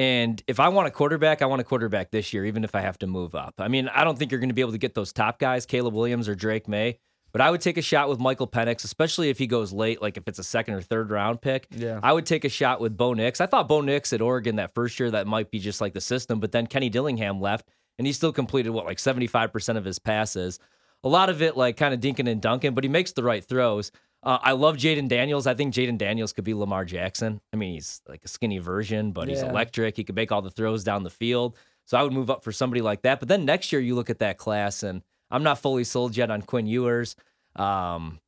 [0.00, 2.80] And if I want a quarterback, I want a quarterback this year, even if I
[2.80, 3.56] have to move up.
[3.58, 5.66] I mean, I don't think you're going to be able to get those top guys,
[5.66, 6.98] Caleb Williams or Drake Maye.
[7.32, 10.16] But I would take a shot with Michael Penix, especially if he goes late, like
[10.16, 11.66] if it's a second or third round pick.
[11.70, 12.00] Yeah.
[12.02, 13.42] I would take a shot with Bo Nix.
[13.42, 16.00] I thought Bo Nix at Oregon that first year that might be just like the
[16.00, 19.98] system, but then Kenny Dillingham left and he still completed what like 75% of his
[19.98, 20.58] passes.
[21.04, 23.44] A lot of it like kind of dinking and dunking, but he makes the right
[23.44, 23.92] throws.
[24.22, 25.46] Uh, I love Jayden Daniels.
[25.46, 27.40] I think Jayden Daniels could be Lamar Jackson.
[27.52, 29.96] I mean, he's like a skinny version, but he's electric.
[29.96, 31.56] He could make all the throws down the field.
[31.86, 33.18] So I would move up for somebody like that.
[33.18, 36.30] But then next year, you look at that class, and I'm not fully sold yet
[36.30, 37.16] on Quinn Ewers.
[37.56, 38.20] Um,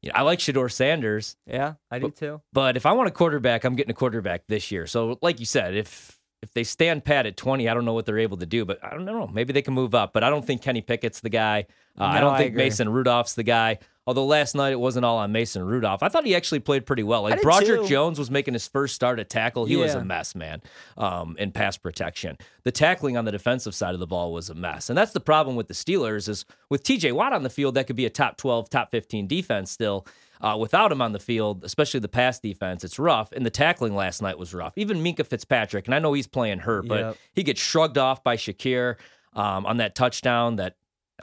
[0.00, 2.40] you know, I like Shedeur Sanders, Yeah, I do too.
[2.52, 4.86] but if I want a quarterback, I'm getting a quarterback this year.
[4.86, 8.04] So, like you said, if if they stand pat at 20, I don't know what
[8.04, 9.28] they're able to do, but I don't know.
[9.28, 10.12] Maybe they can move up.
[10.12, 11.66] But I don't think Kenny Pickett's the guy.
[11.98, 12.64] Uh, I don't I think agree.
[12.64, 13.78] Mason Rudolph's the guy.
[14.04, 16.02] Although last night it wasn't all on Mason Rudolph.
[16.02, 17.22] I thought he actually played pretty well.
[17.22, 17.86] Like Broderick too.
[17.88, 19.64] Jones was making his first start at tackle.
[19.64, 20.60] He was a mess, man,
[20.98, 22.36] um, in pass protection.
[22.64, 24.88] The tackling on the defensive side of the ball was a mess.
[24.88, 27.86] And that's the problem with the Steelers is with TJ Watt on the field, that
[27.86, 30.04] could be a top 12, top 15 defense still.
[30.42, 33.30] Uh, without him on the field, especially the pass defense, it's rough.
[33.30, 34.72] And the tackling last night was rough.
[34.76, 37.16] Even Minkah Fitzpatrick, and I know he's playing hurt, but Yep.
[37.34, 38.96] he gets shrugged off by Shakir
[39.34, 40.74] um, on that touchdown that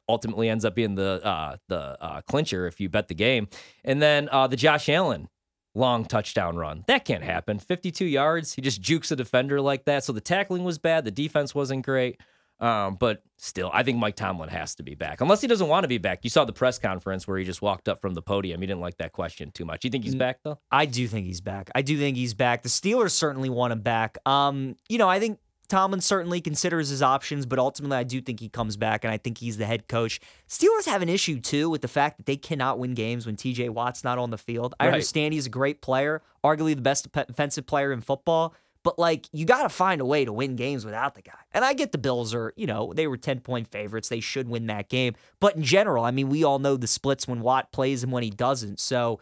[0.08, 3.50] ultimately ends up being the uh, the uh, clincher if you bet the game.
[3.84, 5.28] And then uh, the Josh Allen
[5.76, 6.84] long touchdown run.
[6.88, 7.60] That can't happen.
[7.60, 8.54] 52 yards.
[8.54, 10.04] He just jukes a defender like that.
[10.04, 11.06] So the tackling was bad.
[11.06, 12.20] The defense wasn't great.
[12.60, 15.86] Um, but still, I think Mike Tomlin has to be back, unless he doesn't want
[15.86, 16.20] to be back.
[16.24, 18.60] You saw the press conference where he just walked up from the podium.
[18.62, 19.86] He didn't like that question too much.
[19.86, 20.60] You think he's back though?
[20.72, 21.72] I do think he's back.
[21.74, 22.64] I do think he's back.
[22.64, 24.18] The Steelers certainly want him back.
[24.26, 28.40] Um, you know, I think Tomlin certainly considers his options, but ultimately I do think
[28.40, 30.20] he comes back and I think he's the head coach.
[30.50, 33.70] Steelers have an issue too with the fact that they cannot win games when TJ
[33.70, 34.74] Watt's not on the field.
[34.80, 34.94] I Right.
[34.96, 38.54] understand he's a great player, arguably the best defensive player in football.
[38.84, 41.34] But like you got to find a way to win games without the guy.
[41.52, 44.10] And I get the Bills are, you know, they were 10 point favorites.
[44.10, 45.16] They should win that game.
[45.40, 48.24] But in general, I mean, we all know the splits when Watt plays and when
[48.24, 48.80] he doesn't.
[48.80, 49.20] So,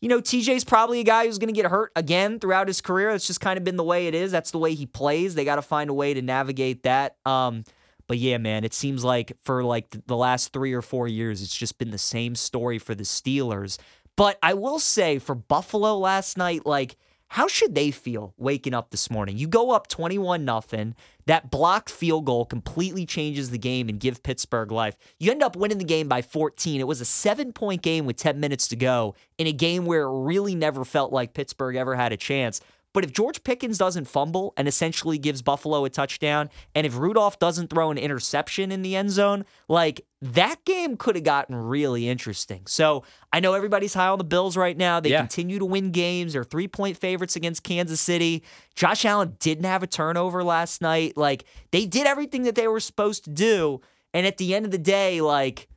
[0.00, 3.10] you know, TJ's probably a guy who's going to get hurt again throughout his career.
[3.10, 4.30] That's just kind of been the way it is.
[4.30, 5.34] That's the way he plays.
[5.34, 7.16] They got to find a way to navigate that.
[7.24, 7.64] Um,
[8.06, 11.54] but yeah, man, it seems like for like the last three or four years, it's
[11.54, 13.78] just been the same story for the Steelers.
[14.16, 16.96] But I will say for Buffalo last night, like,
[17.28, 19.36] how should they feel waking up this morning?
[19.36, 20.94] You go up 21 nothing.
[21.26, 24.96] That blocked field goal completely changes the game and give Pittsburgh life.
[25.18, 26.80] You end up winning the game by 14.
[26.80, 30.24] It was a 7-point game with 10 minutes to go in a game where it
[30.24, 32.62] really never felt like Pittsburgh ever had a chance.
[32.94, 37.38] But if George Pickens doesn't fumble and essentially gives Buffalo a touchdown, and if Rudolph
[37.38, 42.08] doesn't throw an interception in the end zone, like that game could have gotten really
[42.08, 42.62] interesting.
[42.66, 45.00] So I know everybody's high on the Bills right now.
[45.00, 45.20] They Yeah.
[45.20, 46.32] continue to win games.
[46.32, 48.42] They're three point favorites against Kansas City.
[48.74, 51.16] Josh Allen didn't have a turnover last night.
[51.16, 53.80] Like they did everything that they were supposed to do.
[54.14, 55.68] And at the end of the day, like,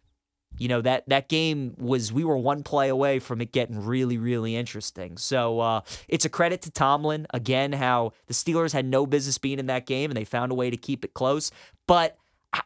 [0.61, 4.17] you know that that game was we were one play away from it getting really
[4.19, 9.07] really interesting so uh, it's a credit to tomlin again how the steelers had no
[9.07, 11.49] business being in that game and they found a way to keep it close
[11.87, 12.15] but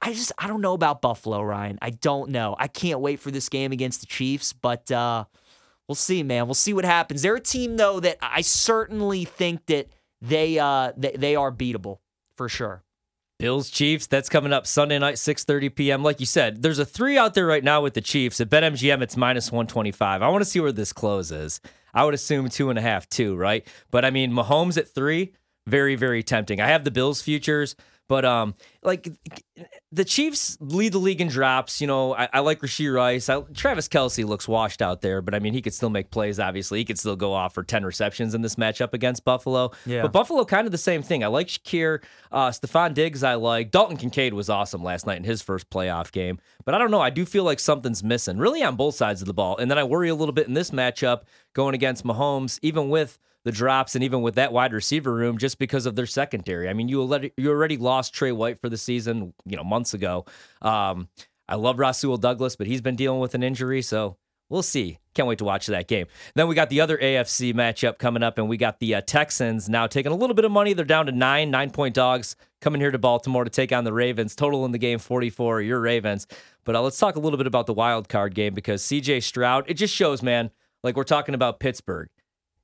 [0.02, 1.78] I- just I don't know about Buffalo, Ryan.
[1.80, 2.56] I don't know.
[2.58, 5.26] I can't wait for this game against the Chiefs, but uh,
[5.88, 6.48] we'll see, man.
[6.48, 7.22] We'll see what happens.
[7.22, 9.90] They're a team though that I certainly think that
[10.22, 12.00] they uh they, they are beatable
[12.36, 12.84] for sure.
[13.38, 14.08] Bills Chiefs.
[14.08, 16.04] That's coming up Sunday night, 6:30 p.m.
[16.04, 18.40] Like you said, there's a three out there right now with the Chiefs.
[18.40, 20.22] At BetMGM, it's minus 125.
[20.22, 21.60] I want to see where this closes.
[21.94, 23.68] I would assume two and a half, two, right?
[23.92, 25.34] But I mean, Mahomes at three,
[25.68, 26.60] very, very tempting.
[26.60, 27.76] I have the Bills futures,
[28.08, 29.08] but um, like
[29.92, 31.82] the Chiefs lead the league in drops.
[31.82, 33.30] You know, I, I like Rashee Rice.
[33.30, 36.40] I, Travis Kelce looks washed out there, but I mean, he could still make plays.
[36.40, 39.72] Obviously, he could still go off for 10 receptions in this matchup against Buffalo.
[39.86, 40.04] Yeah.
[40.04, 41.24] But Buffalo, kind of the same thing.
[41.24, 42.04] I like Shakir.
[42.32, 43.72] Uh, Stefon Diggs, I like.
[43.72, 46.40] Dalton Kincaid was awesome last night in his first playoff game.
[46.66, 47.02] But I don't know.
[47.02, 49.58] I do feel like something's missing, really, on both sides of the ball.
[49.58, 51.22] And then I worry a little bit in this matchup
[51.54, 55.60] going against Mahomes, even with the drops and even with that wide receiver room, just
[55.60, 56.68] because of their secondary.
[56.68, 59.94] I mean, you already, you already lost Tre White for the season, you know, months
[59.94, 60.26] ago.
[60.62, 61.08] Um,
[61.48, 64.18] I love Rasul Douglas, but he's been dealing with an injury, so
[64.50, 64.98] we'll see.
[65.14, 66.08] Can't wait to watch that game.
[66.34, 69.70] Then we got the other AFC matchup coming up, and we got the uh, Texans
[69.70, 70.74] now taking a little bit of money.
[70.74, 73.94] They're down to nine, nine point dogs coming here to Baltimore to take on the
[73.94, 74.36] Ravens.
[74.36, 75.62] Total in the game 44.
[75.62, 76.26] Your Ravens.
[76.64, 79.66] But uh, let's talk a little bit about the wild card game because CJ Stroud,
[79.68, 80.50] it just shows, man,
[80.84, 82.10] like we're talking about Pittsburgh.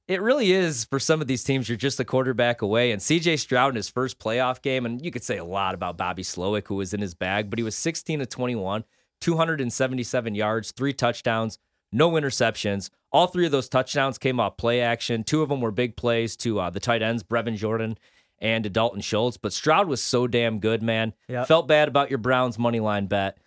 [0.07, 2.91] It really is for some of these teams, you're just a quarterback away.
[2.91, 5.97] And CJ Stroud in his first playoff game, and you could say a lot about
[5.97, 8.83] Bobby Slowik, who was in his bag, but he was 16 to 21,
[9.21, 11.59] 277 yards, three touchdowns,
[11.91, 12.89] no interceptions.
[13.11, 15.23] All three of those touchdowns came off play action.
[15.23, 17.97] Two of them were big plays to uh, the tight ends, Brevin Jordan
[18.41, 19.37] and to Dalton Schultz.
[19.37, 21.13] But Stroud was so damn good, man.
[21.29, 21.47] Yep.
[21.47, 23.37] Felt bad about your Browns money line bet.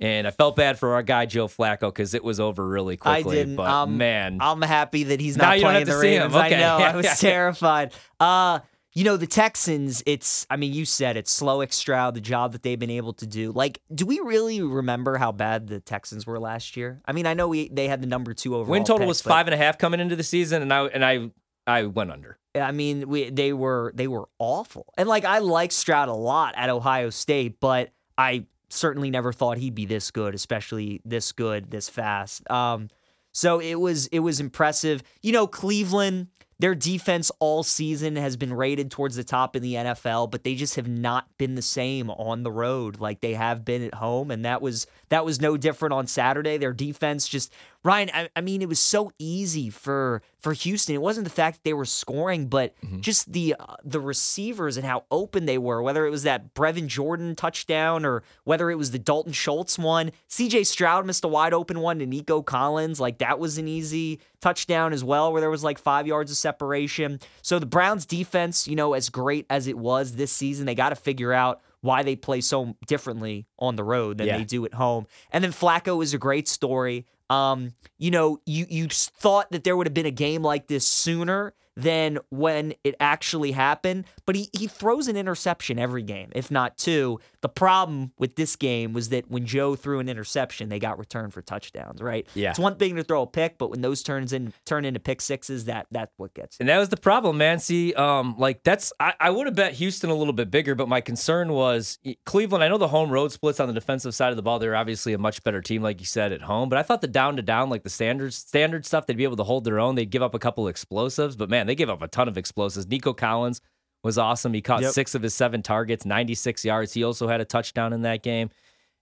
[0.00, 3.32] And I felt bad for our guy Joe Flacco because it was over really quickly.
[3.32, 3.56] I didn't.
[3.56, 5.96] But um, man, I'm happy that he's not playing the.
[5.96, 6.34] Ravens.
[6.34, 6.78] I know.
[6.78, 7.14] Yeah, I was yeah.
[7.14, 7.92] terrified.
[8.20, 8.60] Uh,
[8.94, 12.62] you know, the Texans, it's, I mean, you said it's Slowik Stroud, the job that
[12.62, 13.52] they've been able to do.
[13.52, 17.00] Like, do we really remember how bad the Texans were last year?
[17.06, 18.72] I mean, I know we they had the number two overall.
[18.72, 21.04] win total pick, was five and a half coming into the season, and I and
[21.04, 21.30] I
[21.66, 22.38] I went under.
[22.54, 24.92] I mean, we they were they were awful.
[24.96, 29.58] And like I like Stroud a lot at Ohio State, but I certainly never thought
[29.58, 32.48] he'd be this good, especially this good this fast.
[32.50, 32.88] Um
[33.32, 35.02] so it was it was impressive.
[35.22, 36.28] You know, Cleveland
[36.60, 40.56] their defense all season has been rated towards the top in the NFL, but they
[40.56, 44.32] just have not been the same on the road like they have been at home,
[44.32, 46.56] and that was that was no different on Saturday.
[46.56, 47.52] Their defense just
[47.88, 50.94] Ryan, I, I mean, it was so easy for for Houston.
[50.94, 54.84] It wasn't the fact that they were scoring, but just the uh, the receivers and
[54.84, 55.82] how open they were.
[55.82, 60.12] Whether it was that Brevin Jordan touchdown or whether it was the Dalton Schultz one,
[60.28, 60.64] C.J.
[60.64, 63.00] Stroud missed a wide open one to Nico Collins.
[63.00, 66.36] Like that was an easy touchdown as well, where there was like five yards of
[66.36, 67.20] separation.
[67.40, 70.90] So the Browns defense, you know, as great as it was this season, they got
[70.90, 74.38] to figure out why they play so differently on the road than Yeah.
[74.38, 75.06] they do at home.
[75.30, 77.06] And then Flacco is a great story.
[77.30, 80.86] Um, you know, you you thought that there would have been a game like this
[80.86, 86.50] sooner than when it actually happened, but he he throws an interception every game, if
[86.50, 87.20] not two.
[87.40, 91.32] The problem with this game was that when Joe threw an interception, they got returned
[91.32, 92.26] for touchdowns, right?
[92.34, 92.50] Yeah.
[92.50, 95.20] It's one thing to throw a pick, but when those turns in turn into pick
[95.20, 96.64] sixes, that that's what gets you.
[96.64, 97.60] And that was the problem, man.
[97.60, 100.88] See, um, like that's I, I would have bet Houston a little bit bigger, but
[100.88, 102.64] my concern was Cleveland.
[102.64, 104.58] I know the home road splits on the defensive side of the ball.
[104.58, 106.68] They're obviously a much better team, like you said, at home.
[106.68, 109.36] But I thought the down to down, like the standard standard stuff, they'd be able
[109.36, 109.94] to hold their own.
[109.94, 112.86] They'd give up a couple explosives, but man, they gave up a ton of explosives.
[112.86, 113.60] Nico Collins
[114.02, 114.54] was awesome.
[114.54, 114.92] He caught Yep.
[114.92, 116.92] six of his seven targets, 96 yards.
[116.94, 118.50] He also had a touchdown in that game.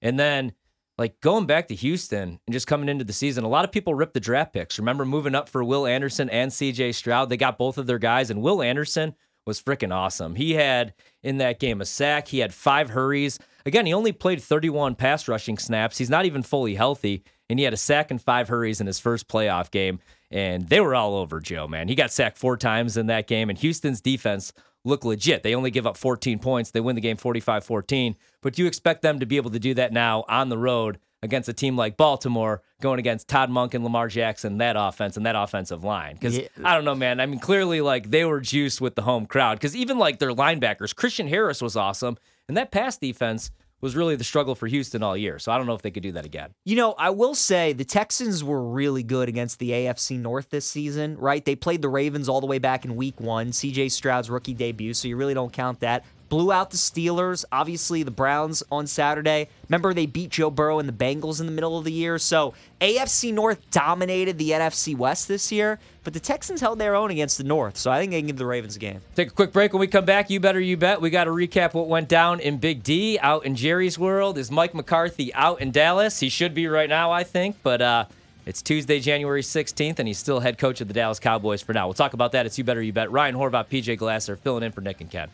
[0.02, 0.52] And then
[0.98, 3.94] like going back to Houston and just coming into the season, a lot of people
[3.94, 4.78] ripped the draft picks.
[4.78, 7.28] Remember moving up for Will Anderson and CJ Stroud?
[7.28, 9.14] They got both of their guys, and Will Anderson
[9.46, 10.34] was freaking awesome.
[10.36, 13.38] He had in that game a sack, he had five hurries.
[13.66, 15.98] Again, he only played 31 pass rushing snaps.
[15.98, 18.98] He's not even fully healthy, and he had a sack and five hurries in his
[18.98, 20.00] first playoff game.
[20.30, 21.88] And they were all over Joe, man.
[21.88, 24.52] He got sacked four times in that game, and Houston's defense
[24.84, 25.42] look legit.
[25.42, 26.70] They only give up 14 points.
[26.70, 28.16] They win the game 45 14.
[28.42, 30.98] But do you expect them to be able to do that now on the road
[31.22, 35.26] against a team like Baltimore, going against Todd Monken and Lamar Jackson, that offense and
[35.26, 36.14] that offensive line.
[36.14, 36.48] Because Yeah.
[36.62, 37.20] I don't know, man.
[37.20, 39.58] I mean, clearly, like they were juiced with the home crowd.
[39.58, 42.16] Because even like their linebackers, Christian Harris was awesome.
[42.48, 45.38] And that pass defense was really the struggle for Houston all year.
[45.38, 46.50] So I don't know if they could do that again.
[46.64, 50.68] You know, I will say the Texans were really good against the AFC North this
[50.68, 51.44] season, right?
[51.44, 54.94] They played the Ravens all the way back in week one, CJ Stroud's rookie debut,
[54.94, 56.04] so you really don't count that.
[56.28, 59.48] Blew out the Steelers, obviously the Browns on Saturday.
[59.68, 62.18] Remember, they beat Joe Burrow and the Bengals in the middle of the year.
[62.18, 67.10] So AFC North dominated the NFC West this year, but the Texans held their own
[67.10, 67.76] against the North.
[67.76, 69.02] So I think they can give the Ravens a game.
[69.14, 69.72] Take a quick break.
[69.72, 71.00] When we come back, you better you bet.
[71.00, 74.36] We got to recap what went down in Big D out in Jerry's world.
[74.36, 76.18] Is Mike McCarthy out in Dallas?
[76.18, 77.56] He should be right now, I think.
[77.62, 78.04] But uh,
[78.46, 81.86] it's Tuesday, January 16th, and he's still head coach of the Dallas Cowboys for now.
[81.86, 82.46] We'll talk about that.
[82.46, 83.12] It's You Better You Bet.
[83.12, 85.28] Ryan Horvat, PJ Glasser filling in for Nick and Ken.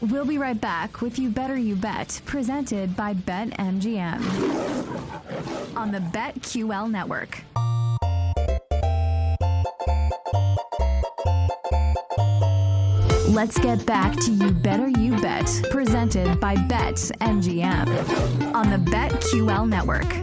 [0.00, 4.22] We'll be right back with You Better You Bet, presented by BetMGM
[5.76, 7.42] on the BetQL network.
[13.28, 20.14] Let's get back to You Better You Bet, presented by BetMGM on the BetQL network.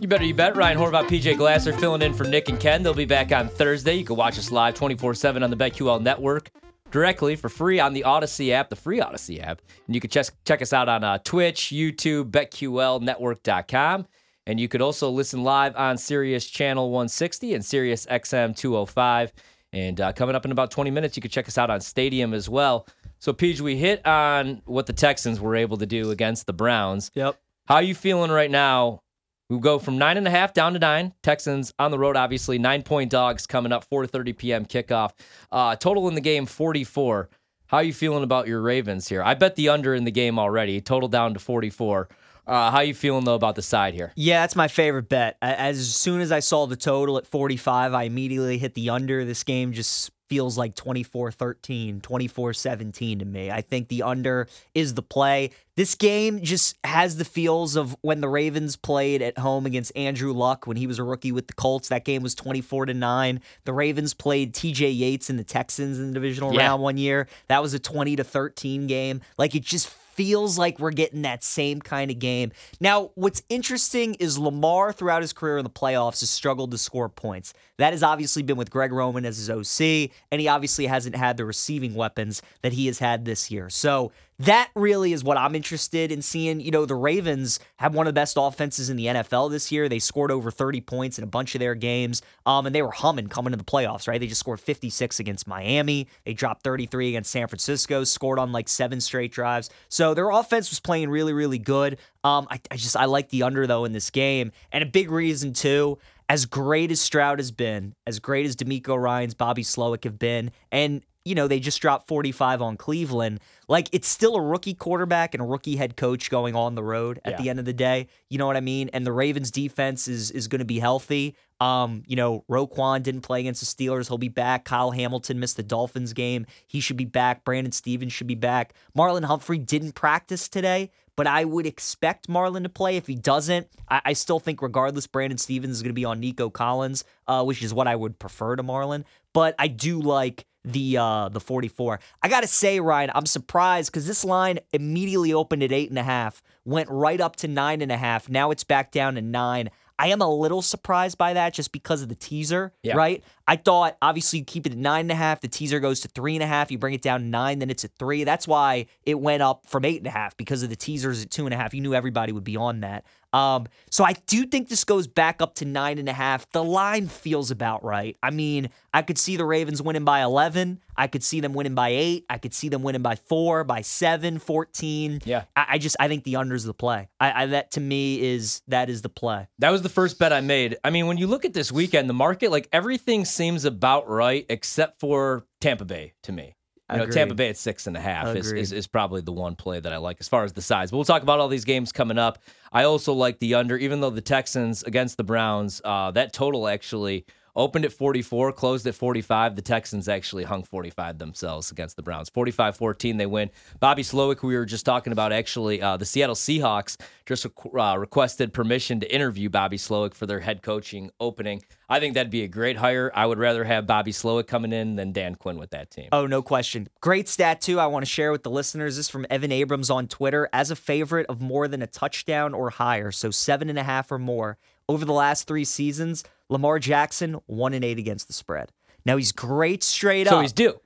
[0.00, 0.56] You better you bet.
[0.56, 2.82] Ryan Horvat, PJ Glasser filling in for Nick and Ken.
[2.82, 3.96] They'll be back on Thursday.
[3.96, 6.50] You can watch us live 24 7 on the BetQL network
[6.90, 9.62] directly for free on the Audacy app, the free Audacy app.
[9.86, 14.06] And you can check, check us out on uh, Twitch, YouTube, BetQLnetwork.com.
[14.46, 19.32] And you could also listen live on Sirius Channel 160 and Sirius XM 205.
[19.72, 22.34] And uh, coming up in about 20 minutes, you can check us out on Stadium
[22.34, 22.86] as well.
[23.18, 27.10] So, Pete, we hit on what the Texans were able to do against the Browns.
[27.14, 27.38] Yep.
[27.66, 29.02] How are you feeling right now?
[29.50, 31.12] We go from nine and a half down to nine.
[31.24, 32.56] Texans on the road, obviously.
[32.56, 34.64] Nine point dogs coming up, 4:30 p.m.
[34.64, 35.10] kickoff.
[35.50, 37.28] Uh, total in the game 44.
[37.66, 39.22] How are you feeling about your Ravens here?
[39.22, 40.80] I bet the under in the game already.
[40.80, 42.08] Total down to 44.
[42.46, 44.12] Uh, how you feeling though about the side here?
[44.14, 45.36] Yeah, that's my favorite bet.
[45.42, 49.24] As soon as I saw the total at 45, I immediately hit the under.
[49.24, 53.50] This game just feels like 24 13, 24 17 to me.
[53.50, 55.50] I think the under is the play.
[55.76, 60.32] This game just has the feels of when the Ravens played at home against Andrew
[60.32, 61.88] Luck when he was a rookie with the Colts.
[61.88, 63.40] That game was 24 to 9.
[63.64, 66.66] The Ravens played TJ Yates and the Texans in the divisional Yeah.
[66.68, 67.26] round one year.
[67.48, 69.20] That was a 20 to 13 game.
[69.36, 69.88] Like it just
[70.20, 72.52] feels like we're getting that same kind of game.
[72.78, 77.08] Now, what's interesting is Lamar throughout his career in the playoffs has struggled to score
[77.08, 77.54] points.
[77.78, 81.38] That has obviously been with Greg Roman as his OC, and he obviously hasn't had
[81.38, 83.70] the receiving weapons that he has had this year.
[83.70, 86.60] So that really is what I'm interested in seeing.
[86.60, 89.86] You know, the Ravens have one of the best offenses in the NFL this year.
[89.86, 92.90] They scored over 30 points in a bunch of their games, um, and they were
[92.90, 94.18] humming coming to the playoffs, right?
[94.18, 96.08] They just scored 56 against Miami.
[96.24, 99.68] They dropped 33 against San Francisco, scored on like seven straight drives.
[99.90, 101.98] So their offense was playing really, really good.
[102.24, 105.10] Um, I, I just I like the under though in this game, and a big
[105.10, 105.98] reason too.
[106.30, 110.52] As great as Stroud has been, as great as DeMeco Ryans, Bobby Slowik have been,
[110.70, 113.40] and you know, they just dropped 45 on Cleveland.
[113.68, 117.20] Like, it's still a rookie quarterback and a rookie head coach going on the road
[117.24, 117.42] at Yeah.
[117.42, 118.06] the end of the day.
[118.30, 118.88] You know what I mean?
[118.92, 121.36] And the Ravens defense is is going to be healthy.
[121.60, 124.08] Um, you know, Roquan didn't play against the Steelers.
[124.08, 124.64] He'll be back.
[124.64, 126.46] Kyle Hamilton missed the Dolphins game.
[126.66, 127.44] He should be back.
[127.44, 128.72] Brandon Stephens should be back.
[128.96, 132.96] Marlon Humphrey didn't practice today, but I would expect Marlon to play.
[132.96, 136.18] If he doesn't, I, I still think regardless, Brandon Stephens is going to be on
[136.18, 139.04] Nico Collins, uh, which is what I would prefer to Marlon.
[139.34, 142.00] But I do like the uh the 44.
[142.22, 146.02] I gotta say, Ryan, I'm surprised because this line immediately opened at eight and a
[146.02, 148.28] half, went right up to nine and a half.
[148.28, 149.70] Now it's back down to nine.
[149.98, 152.94] I am a little surprised by that just because of the teaser, Yeah.
[152.96, 153.22] right?
[153.46, 156.08] I thought obviously you keep it at nine and a half, the teaser goes to
[156.08, 158.24] three and a half, you bring it down nine, then it's at three.
[158.24, 161.30] That's why it went up from eight and a half because of the teasers at
[161.30, 161.74] two and a half.
[161.74, 163.04] You knew everybody would be on that.
[163.32, 166.50] Um, so I do think this goes back up to nine and a half.
[166.50, 168.16] The line feels about right.
[168.22, 170.80] I mean, I could see the Ravens winning by 11.
[170.96, 172.26] I could see them winning by eight.
[172.28, 175.20] I could see them winning by four, by seven, 14.
[175.24, 175.44] Yeah.
[175.56, 177.08] I, I just, I think the under's the play.
[177.18, 179.48] I, I, that to me is, that is the play.
[179.58, 180.76] That was the first bet I made.
[180.84, 184.44] I mean, when you look at this weekend, the market, like everything seems about right
[184.48, 186.56] except for Tampa Bay to me.
[186.90, 187.14] You know, Agreed.
[187.14, 189.92] Tampa Bay at six and a half is, is, is probably the one play that
[189.92, 190.90] I like as far as the size.
[190.90, 192.38] But we'll talk about all these games coming up.
[192.72, 196.68] I also like the under, even though the Texans against the Browns, uh, that total
[196.68, 199.56] actually opened at 44, closed at 45.
[199.56, 202.28] The Texans actually hung 45 themselves against the Browns.
[202.30, 203.50] 45 14, they win.
[203.78, 206.96] Bobby Slowik, we were just talking about, actually, uh, the Seattle Seahawks
[207.26, 211.62] just uh, requested permission to interview Bobby Slowik for their head coaching opening.
[211.88, 213.10] I think that'd be a great hire.
[213.14, 216.08] I would rather have Bobby Slowik coming in than Dan Quinn with that team.
[216.12, 216.88] Oh, no question.
[217.00, 217.80] Great stat, too.
[217.80, 218.96] I want to share with the listeners.
[218.96, 222.54] This is from Evan Abrams on Twitter as a favorite of more than a touchdown
[222.54, 224.58] or higher, so seven and a half or more.
[224.88, 228.72] Over the last three seasons, Lamar Jackson, one and eight against the spread.
[229.06, 230.36] Now he's great straight so up.
[230.38, 230.80] So he's due.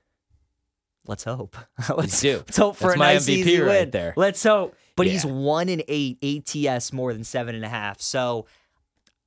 [1.07, 1.57] Let's hope.
[1.97, 2.37] let's, due.
[2.37, 3.91] let's hope for That's a my nice MVP easy right win.
[3.91, 4.15] there.
[4.17, 4.77] Let's hope.
[4.97, 8.01] But he's one and eight ATS more than seven and a half.
[8.01, 8.47] So,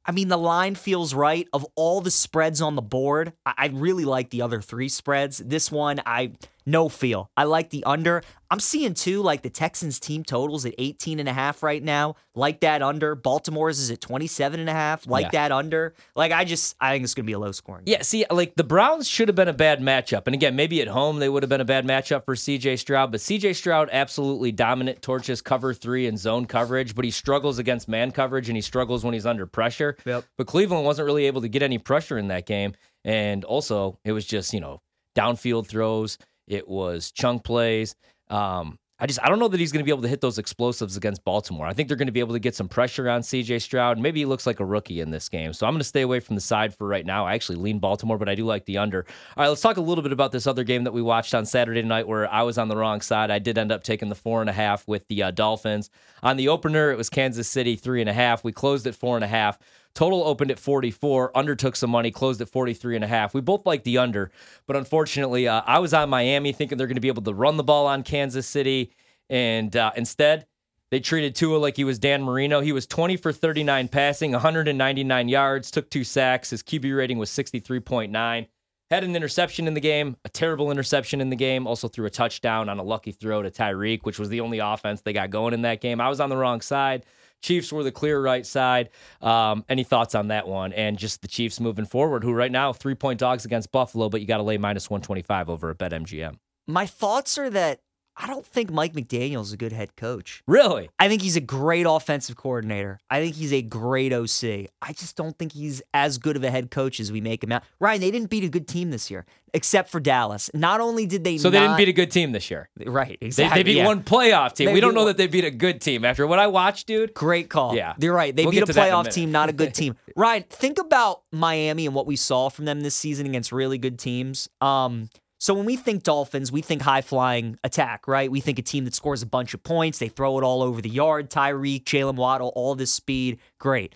[0.05, 1.45] I mean, the line feels right.
[1.51, 5.39] Of all the spreads on the board, I, I really like the other three spreads.
[5.39, 6.31] This one, I
[6.67, 7.31] no feel.
[7.37, 8.21] I like the under.
[8.51, 12.15] I'm seeing too, like the Texans team totals at 18 and a half right now.
[12.35, 13.15] Like that under.
[13.15, 15.07] Baltimore's is at 27 and a half.
[15.07, 15.29] Like Yeah.
[15.31, 15.93] that under.
[16.15, 17.83] Like I just, I think it's gonna be a low scoring.
[17.87, 20.23] Yeah, see, like the Browns should have been a bad matchup.
[20.27, 23.11] And again, maybe at home they would have been a bad matchup for CJ Stroud,
[23.11, 27.87] but CJ Stroud absolutely dominant, torches cover three and zone coverage, but he struggles against
[27.87, 29.95] man coverage and he struggles when he's under pressure.
[30.05, 30.25] Yep.
[30.37, 32.73] But Cleveland wasn't really able to get any pressure in that game.
[33.05, 34.81] And also, it was just, you know,
[35.15, 36.17] downfield throws,
[36.47, 37.95] it was chunk plays.
[38.29, 40.39] Um, I just I don't know that he's going to be able to hit those
[40.39, 41.67] explosives against Baltimore.
[41.67, 43.99] I think they're going to be able to get some pressure on CJ Stroud.
[43.99, 45.53] Maybe he looks like a rookie in this game.
[45.53, 47.27] So I'm going to stay away from the side for right now.
[47.27, 49.05] I actually lean Baltimore, but I do like the under.
[49.35, 51.45] All right, let's talk a little bit about this other game that we watched on
[51.45, 53.29] Saturday night where I was on the wrong side.
[53.29, 55.91] I did end up taking the four and a half with the uh, Dolphins.
[56.23, 58.43] On the opener, it was Kansas City three and a half.
[58.43, 59.59] We closed at four and a half.
[59.97, 61.35] Total opened at 44.
[61.35, 63.33] Under took some money, closed at 43 and a half.
[63.33, 64.29] We both like the under,
[64.67, 67.57] but unfortunately, uh, I was on Miami thinking they're going to be able to run
[67.57, 68.91] the ball on Kansas City,
[69.27, 70.45] and uh, instead,
[70.91, 72.59] they treated Tua like he was Dan Marino.
[72.59, 76.51] He was 20 for 39 passing, 199 yards, took two sacks.
[76.51, 78.47] His QB rating was 63.9.
[78.91, 81.65] Had an interception in the game, a terrible interception in the game.
[81.65, 85.01] Also threw a touchdown on a lucky throw to Tyreek, which was the only offense
[85.01, 85.99] they got going in that game.
[85.99, 87.03] I was on the wrong side.
[87.41, 88.89] Chiefs were the clear right side.
[89.21, 90.73] Um, any thoughts on that one?
[90.73, 94.21] And just the Chiefs moving forward, who right now three point dogs against Buffalo, but
[94.21, 96.37] you got to lay minus 125 over at BetMGM.
[96.67, 97.79] My thoughts are that
[98.19, 100.41] I don't think Mike McDaniel's a good head coach.
[100.47, 100.89] Really?
[100.97, 102.99] I think he's a great offensive coordinator.
[103.11, 104.71] I think he's a great OC.
[104.81, 107.51] I just don't think he's as good of a head coach as we make him
[107.51, 107.63] out.
[107.79, 110.49] Ryan, they didn't beat a good team this year, except for Dallas.
[110.55, 112.69] Not only did they So they didn't beat a good team this year.
[112.87, 113.59] right, exactly.
[113.59, 113.85] they beat yeah.
[113.85, 114.65] one playoff team.
[114.65, 116.03] They we don't know one- that they beat a good team.
[116.03, 117.75] After what I watched, dude, Great call.
[117.75, 117.93] Yeah.
[117.99, 118.35] You're right.
[118.35, 119.95] They We'll beat a in a playoff team, not a good team.
[120.15, 123.99] Ryan, think about Miami and what we saw from them this season against really good
[123.99, 124.49] teams.
[124.59, 125.09] Um,
[125.39, 128.29] So when we think Dolphins, we think high flying attack, right?
[128.31, 130.81] We think a team that scores a bunch of points, they throw it all over
[130.81, 131.29] the yard.
[131.29, 133.93] Tyreek, Jaylen Waddle, all this speed, great.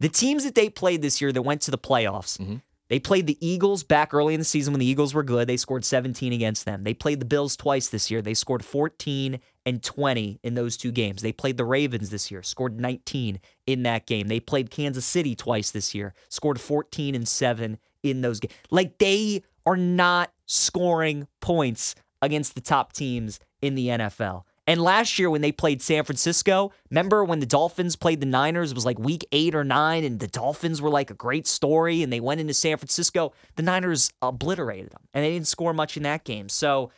[0.00, 2.56] The teams that they played this year that went to the playoffs, Mm-hmm.
[2.88, 5.46] they played the Eagles back early in the season when the Eagles were good.
[5.48, 6.84] They scored 17 against them.
[6.84, 8.22] They played the Bills twice this year.
[8.22, 11.20] They scored 14 and 20 in those two games.
[11.20, 14.28] They played the Ravens this year, scored 19 in that game.
[14.28, 18.54] They played Kansas City twice this year, scored 14 and 7 in those games.
[18.70, 24.42] Like they are not scoring points against the top teams in the NFL.
[24.66, 28.70] And last year when they played San Francisco, remember when the Dolphins played the Niners?
[28.70, 32.02] It was like week eight or nine, and the Dolphins were like a great story,
[32.02, 33.32] and they went into San Francisco.
[33.56, 36.50] The Niners obliterated them, and they didn't score much in that game.
[36.50, 36.90] So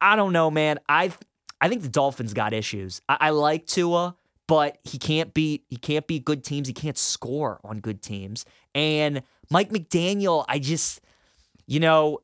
[0.00, 0.78] I- don't know, man.
[0.88, 1.12] I
[1.58, 3.00] I think the Dolphins got issues.
[3.08, 4.14] I, I like Tua,
[4.46, 6.68] but he can't beat he can't beat good teams.
[6.68, 8.44] He can't score on good teams.
[8.74, 11.00] And Mike McDaniel, I just
[11.66, 12.18] you know,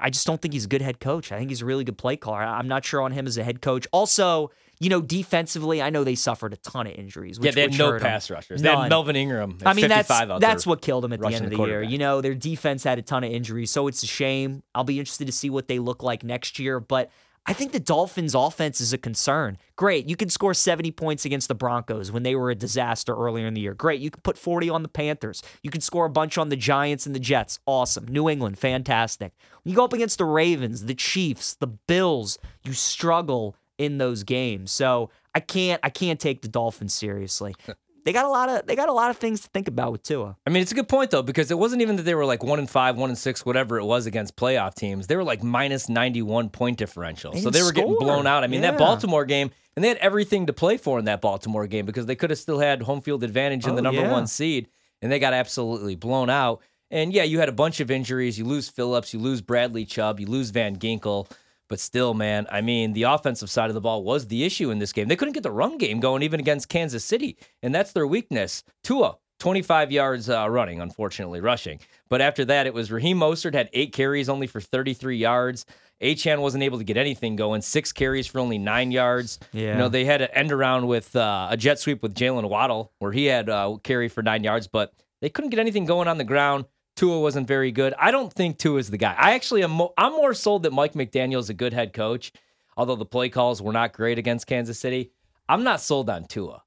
[0.00, 1.32] I just don't think he's a good head coach.
[1.32, 2.38] I think he's a really good play caller.
[2.38, 3.86] I'm not sure on him as a head coach.
[3.92, 7.38] Also, you know, defensively, I know they suffered a ton of injuries.
[7.38, 8.62] Which, yeah, they had no pass rushers.
[8.62, 9.58] They had Melvin Ingram.
[9.64, 11.64] I mean, that's 55 out that's what killed them at the end of the the,
[11.64, 11.82] year.
[11.82, 14.62] You know, their defense had a ton of injuries, so it's a shame.
[14.74, 17.10] I'll be interested to see what they look like next year, but
[17.46, 19.58] I think the Dolphins' offense is a concern.
[19.74, 23.46] Great, you can score 70 points against the Broncos when they were a disaster earlier
[23.46, 23.74] in the year.
[23.74, 25.42] Great, you can put 40 on the Panthers.
[25.62, 27.58] You can score a bunch on the Giants and the Jets.
[27.66, 28.06] Awesome.
[28.06, 29.32] New England, fantastic.
[29.62, 34.22] When you go up against the Ravens, the Chiefs, the Bills, you struggle in those
[34.22, 34.70] games.
[34.70, 37.54] So I can't I can't take the Dolphins seriously.
[38.04, 40.02] They got a lot of they got a lot of things to think about with
[40.02, 40.36] Tua.
[40.46, 42.42] I mean, it's a good point though because it wasn't even that they were like
[42.42, 45.06] one and five, one and six, whatever it was against playoff teams.
[45.06, 48.44] They were like minus ninety one point differential, They so they were getting blown out.
[48.44, 48.70] I mean, Yeah.
[48.72, 52.06] that Baltimore game, and they had everything to play for in that Baltimore game because
[52.06, 54.10] they could have still had home field advantage in Oh, the number yeah.
[54.12, 54.68] one seed,
[55.02, 56.60] and they got absolutely blown out.
[56.90, 58.36] And yeah, you had a bunch of injuries.
[58.38, 61.30] You lose Phillips, you lose Bradley Chubb, you lose Van Ginkel.
[61.70, 64.80] But still, man, I mean, the offensive side of the ball was the issue in
[64.80, 65.06] this game.
[65.06, 68.64] They couldn't get the run game going even against Kansas City, and that's their weakness.
[68.82, 71.78] Tua, 25 yards uh, running, unfortunately, rushing.
[72.08, 75.64] But after that, it was Raheem Mostert had eight carries only for 33 yards.
[76.02, 77.62] Achane wasn't able to get anything going.
[77.62, 79.38] Six carries for only nine yards.
[79.52, 79.72] Yeah.
[79.72, 82.90] You know, they had an end around with uh, a jet sweep with Jaylen Waddle,
[82.98, 86.18] where he had uh, carry for nine yards, but they couldn't get anything going on
[86.18, 86.64] the ground.
[87.00, 87.94] Tua wasn't very good.
[87.98, 89.14] I don't think Tua is the guy.
[89.16, 89.70] I actually am.
[89.70, 92.30] Mo- I'm more sold that Mike McDaniel is a good head coach,
[92.76, 95.10] although the play calls were not great against Kansas City.
[95.48, 96.62] I'm not sold on Tua.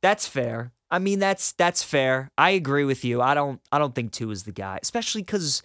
[0.00, 0.72] That's fair.
[0.90, 2.32] I mean, that's that's fair.
[2.36, 3.22] I agree with you.
[3.22, 5.62] I don't I don't think Tua is the guy, especially because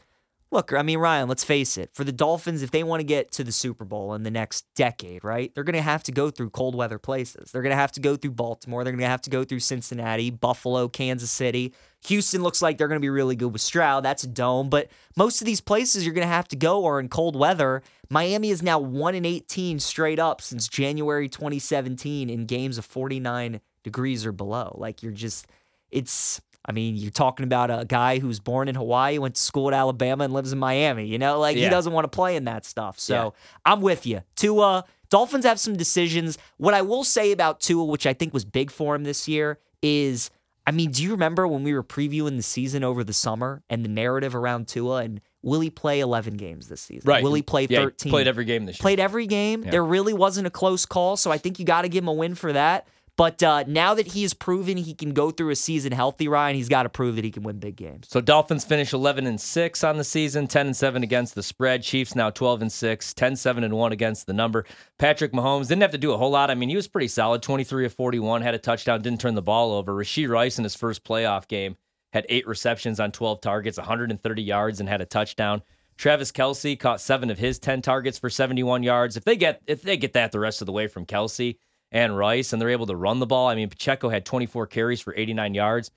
[0.53, 1.89] look, I mean, Ryan, let's face it.
[1.93, 4.65] For the Dolphins, if they want to get to the Super Bowl in the next
[4.75, 7.51] decade, right, they're going to have to go through cold weather places.
[7.51, 8.83] They're going to have to go through Baltimore.
[8.83, 11.73] They're going to have to go through Cincinnati, Buffalo, Kansas City.
[12.05, 14.05] Houston looks like they're going to be really good with Stroud.
[14.05, 14.69] That's a dome.
[14.69, 17.81] But most of these places you're going to have to go are in cold weather.
[18.09, 23.59] Miami is now 1 in 18 straight up since January 2017 in games of 49
[23.83, 24.75] degrees or below.
[24.77, 25.47] Like you're just,
[25.89, 29.67] it's, I mean, you're talking about a guy who's born in Hawaii, went to school
[29.67, 31.05] at Alabama, and lives in Miami.
[31.05, 32.99] You know, like he doesn't want to play in that stuff.
[32.99, 33.29] So Yeah.
[33.65, 34.21] I'm with you.
[34.35, 36.37] Tua, Dolphins have some decisions.
[36.57, 39.59] What I will say about Tua, which I think was big for him this year,
[39.81, 40.31] is
[40.65, 43.83] I mean, do you remember when we were previewing the season over the summer and
[43.83, 47.05] the narrative around Tua and will he play 11 games this season?
[47.05, 47.21] Right.
[47.21, 48.09] Will he play Yeah, he 13?
[48.09, 48.81] played every game this year.
[48.81, 49.63] Played every game.
[49.65, 49.71] Yeah.
[49.71, 52.13] There really wasn't a close call, so I think you got to give him a
[52.13, 52.87] win for that.
[53.15, 56.55] But uh, now that he has proven he can go through a season healthy, Ryan,
[56.55, 58.07] he's got to prove that he can win big games.
[58.09, 61.83] So Dolphins finish 11 and 6 on the season, 10 and 7 against the spread.
[61.83, 64.65] Chiefs now 12 and 6, 10 7 and 1 against the number.
[64.97, 66.49] Patrick Mahomes didn't have to do a whole lot.
[66.49, 69.43] I mean, he was pretty solid, 23 of 41, had a touchdown, didn't turn the
[69.43, 69.93] ball over.
[69.93, 71.77] Rashee Rice in his first playoff game
[72.13, 75.61] had 8 receptions on 12 targets, 130 yards and had a touchdown.
[75.97, 79.17] Travis Kelce caught 7 of his 10 targets for 71 yards.
[79.17, 81.57] If they get if they get that the rest of the way from Kelce
[81.93, 84.99] and Rice and they're able to run the ball, I mean, Pacheco had 24 carries
[84.99, 85.91] for 89 yards.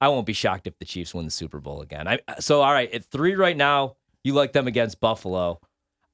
[0.00, 2.08] I won't be shocked if the Chiefs win the Super Bowl again.
[2.08, 3.96] I so all right at three right now.
[4.24, 5.60] You like them against Buffalo.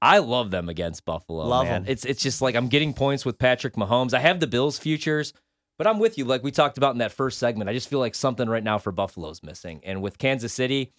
[0.02, 1.46] I love them against Buffalo.
[1.46, 1.84] Love them.
[1.86, 4.12] It's it's just like I'm getting points with Patrick Mahomes.
[4.12, 5.32] I have the Bills futures,
[5.78, 6.24] but I'm with you.
[6.24, 8.78] Like we talked about in that first segment, I just feel like something right now
[8.78, 9.80] for Buffalo's missing.
[9.84, 10.92] And with Kansas City,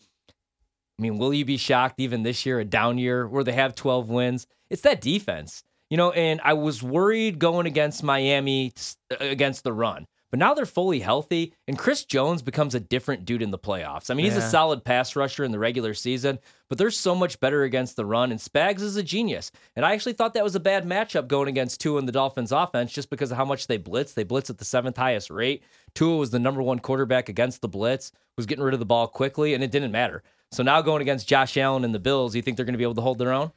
[0.99, 3.75] I mean, will you be shocked even this year, a down year where they have
[3.75, 4.47] 12 wins?
[4.69, 6.11] It's that defense, you know.
[6.11, 8.73] And I was worried going against Miami
[9.11, 13.25] uh, against the run, but now they're fully healthy, and Chris Jones becomes a different
[13.25, 14.09] dude in the playoffs.
[14.09, 16.39] I mean, he's a solid pass rusher in the regular season,
[16.69, 18.31] but they're so much better against the run.
[18.31, 19.51] And Spags is a genius.
[19.75, 22.53] And I actually thought that was a bad matchup going against Tua in the Dolphins
[22.53, 24.13] offense just because of how much they blitz.
[24.13, 25.63] They blitz at the seventh highest rate.
[25.95, 29.07] Tua was the number one quarterback against the blitz, was getting rid of the ball
[29.07, 30.23] quickly, and it didn't matter.
[30.53, 32.85] So now going against Josh Allen and the Bills, you think they're going to be
[32.85, 33.51] able to hold their own?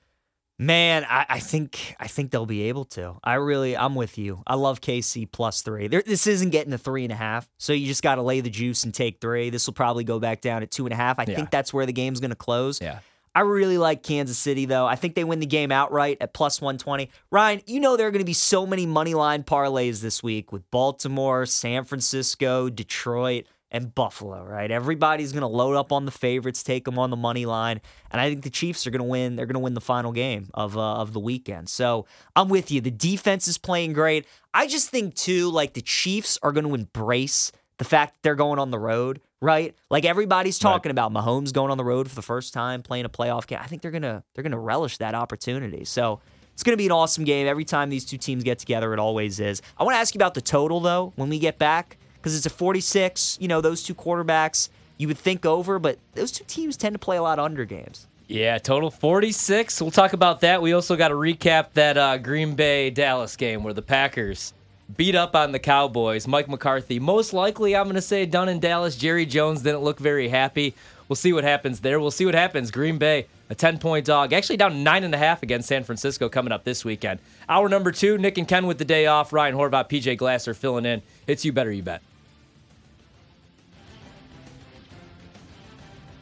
[0.59, 3.17] Man, I, I think I think they'll be able to.
[3.25, 4.43] I really, I'm with you.
[4.47, 5.89] I love KC plus three.
[5.89, 8.41] There, this isn't getting to three and a half, so you just got to lay
[8.41, 9.51] the juice and take three.
[9.51, 11.19] This will probably go back down at two and a half.
[11.19, 11.35] I Yeah.
[11.35, 12.81] think that's where the game's going to close.
[12.81, 13.01] Yeah.
[13.37, 14.87] I really like Kansas City though.
[14.87, 17.11] I think they win the game outright at plus 120.
[17.33, 20.53] Ryan, you know there are going to be so many money line parlays this week
[20.53, 24.71] with Baltimore, San Francisco, Detroit, and Buffalo, right?
[24.71, 27.81] Everybody's going to load up on the favorites, take them on the money line,
[28.13, 29.35] and I think the Chiefs are going to win.
[29.35, 31.69] They're going to win the final game of uh, of the weekend.
[31.69, 32.07] So,
[32.37, 32.81] I'm with you.
[32.81, 34.27] The defense is playing great.
[34.55, 38.37] I just think too like the Chiefs are going to embrace the fact that they're
[38.37, 39.75] going on the road, right?
[39.91, 43.09] Like everybody's talking about Mahomes going on the road for the first time, playing a
[43.09, 43.59] playoff game.
[43.61, 45.85] I think they're gonna they're gonna relish that opportunity.
[45.85, 46.21] So
[46.53, 47.49] it's gonna be an awesome game.
[47.49, 49.63] Every time these two teams get together, it always is.
[49.77, 52.47] I want to ask you about the total though when we get back because it's
[52.47, 53.37] a 46.
[53.39, 56.99] You know those two quarterbacks you would think over, but those two teams tend to
[56.99, 58.07] play a lot under games.
[58.29, 59.83] Yeah, total 46.
[59.83, 60.63] We'll talk about that.
[60.63, 64.55] We also got to recap that uh, Green Bay Dallas game where the Packers
[64.97, 66.27] beat up on the Cowboys.
[66.27, 68.97] Mike McCarthy, most likely, I'm going to say, done in Dallas.
[68.97, 70.75] Jerry Jones didn't look very happy.
[71.09, 72.01] We'll see what happens there.
[72.01, 72.71] We'll see what happens.
[72.71, 76.87] Green Bay, a 10 point dog, actually down 9.5 against San Francisco coming up this
[76.87, 77.21] weekend.
[77.51, 79.35] Hour number two, Nick and Ken with the day off.
[79.35, 81.03] Ryan Horvat, PJ Glasser filling in.
[81.27, 82.01] It's You Better You Bet.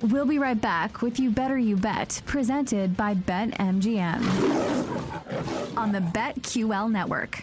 [0.03, 4.19] We'll be right back with You Better You Bet, presented by BetMGM
[5.77, 7.41] on the BetQL network.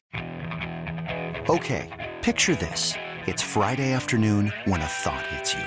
[1.50, 2.96] Okay, picture this.
[3.28, 5.64] It's Friday afternoon when a thought hits you.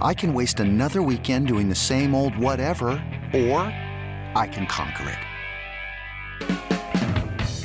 [0.00, 2.88] I can waste another weekend doing the same old whatever,
[3.34, 3.60] or
[4.34, 5.18] I can conquer it.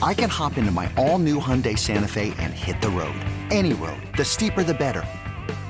[0.02, 3.16] I can hop into my all new Hyundai Santa Fe and hit the road.
[3.52, 4.02] Any road.
[4.18, 5.06] The steeper, the better.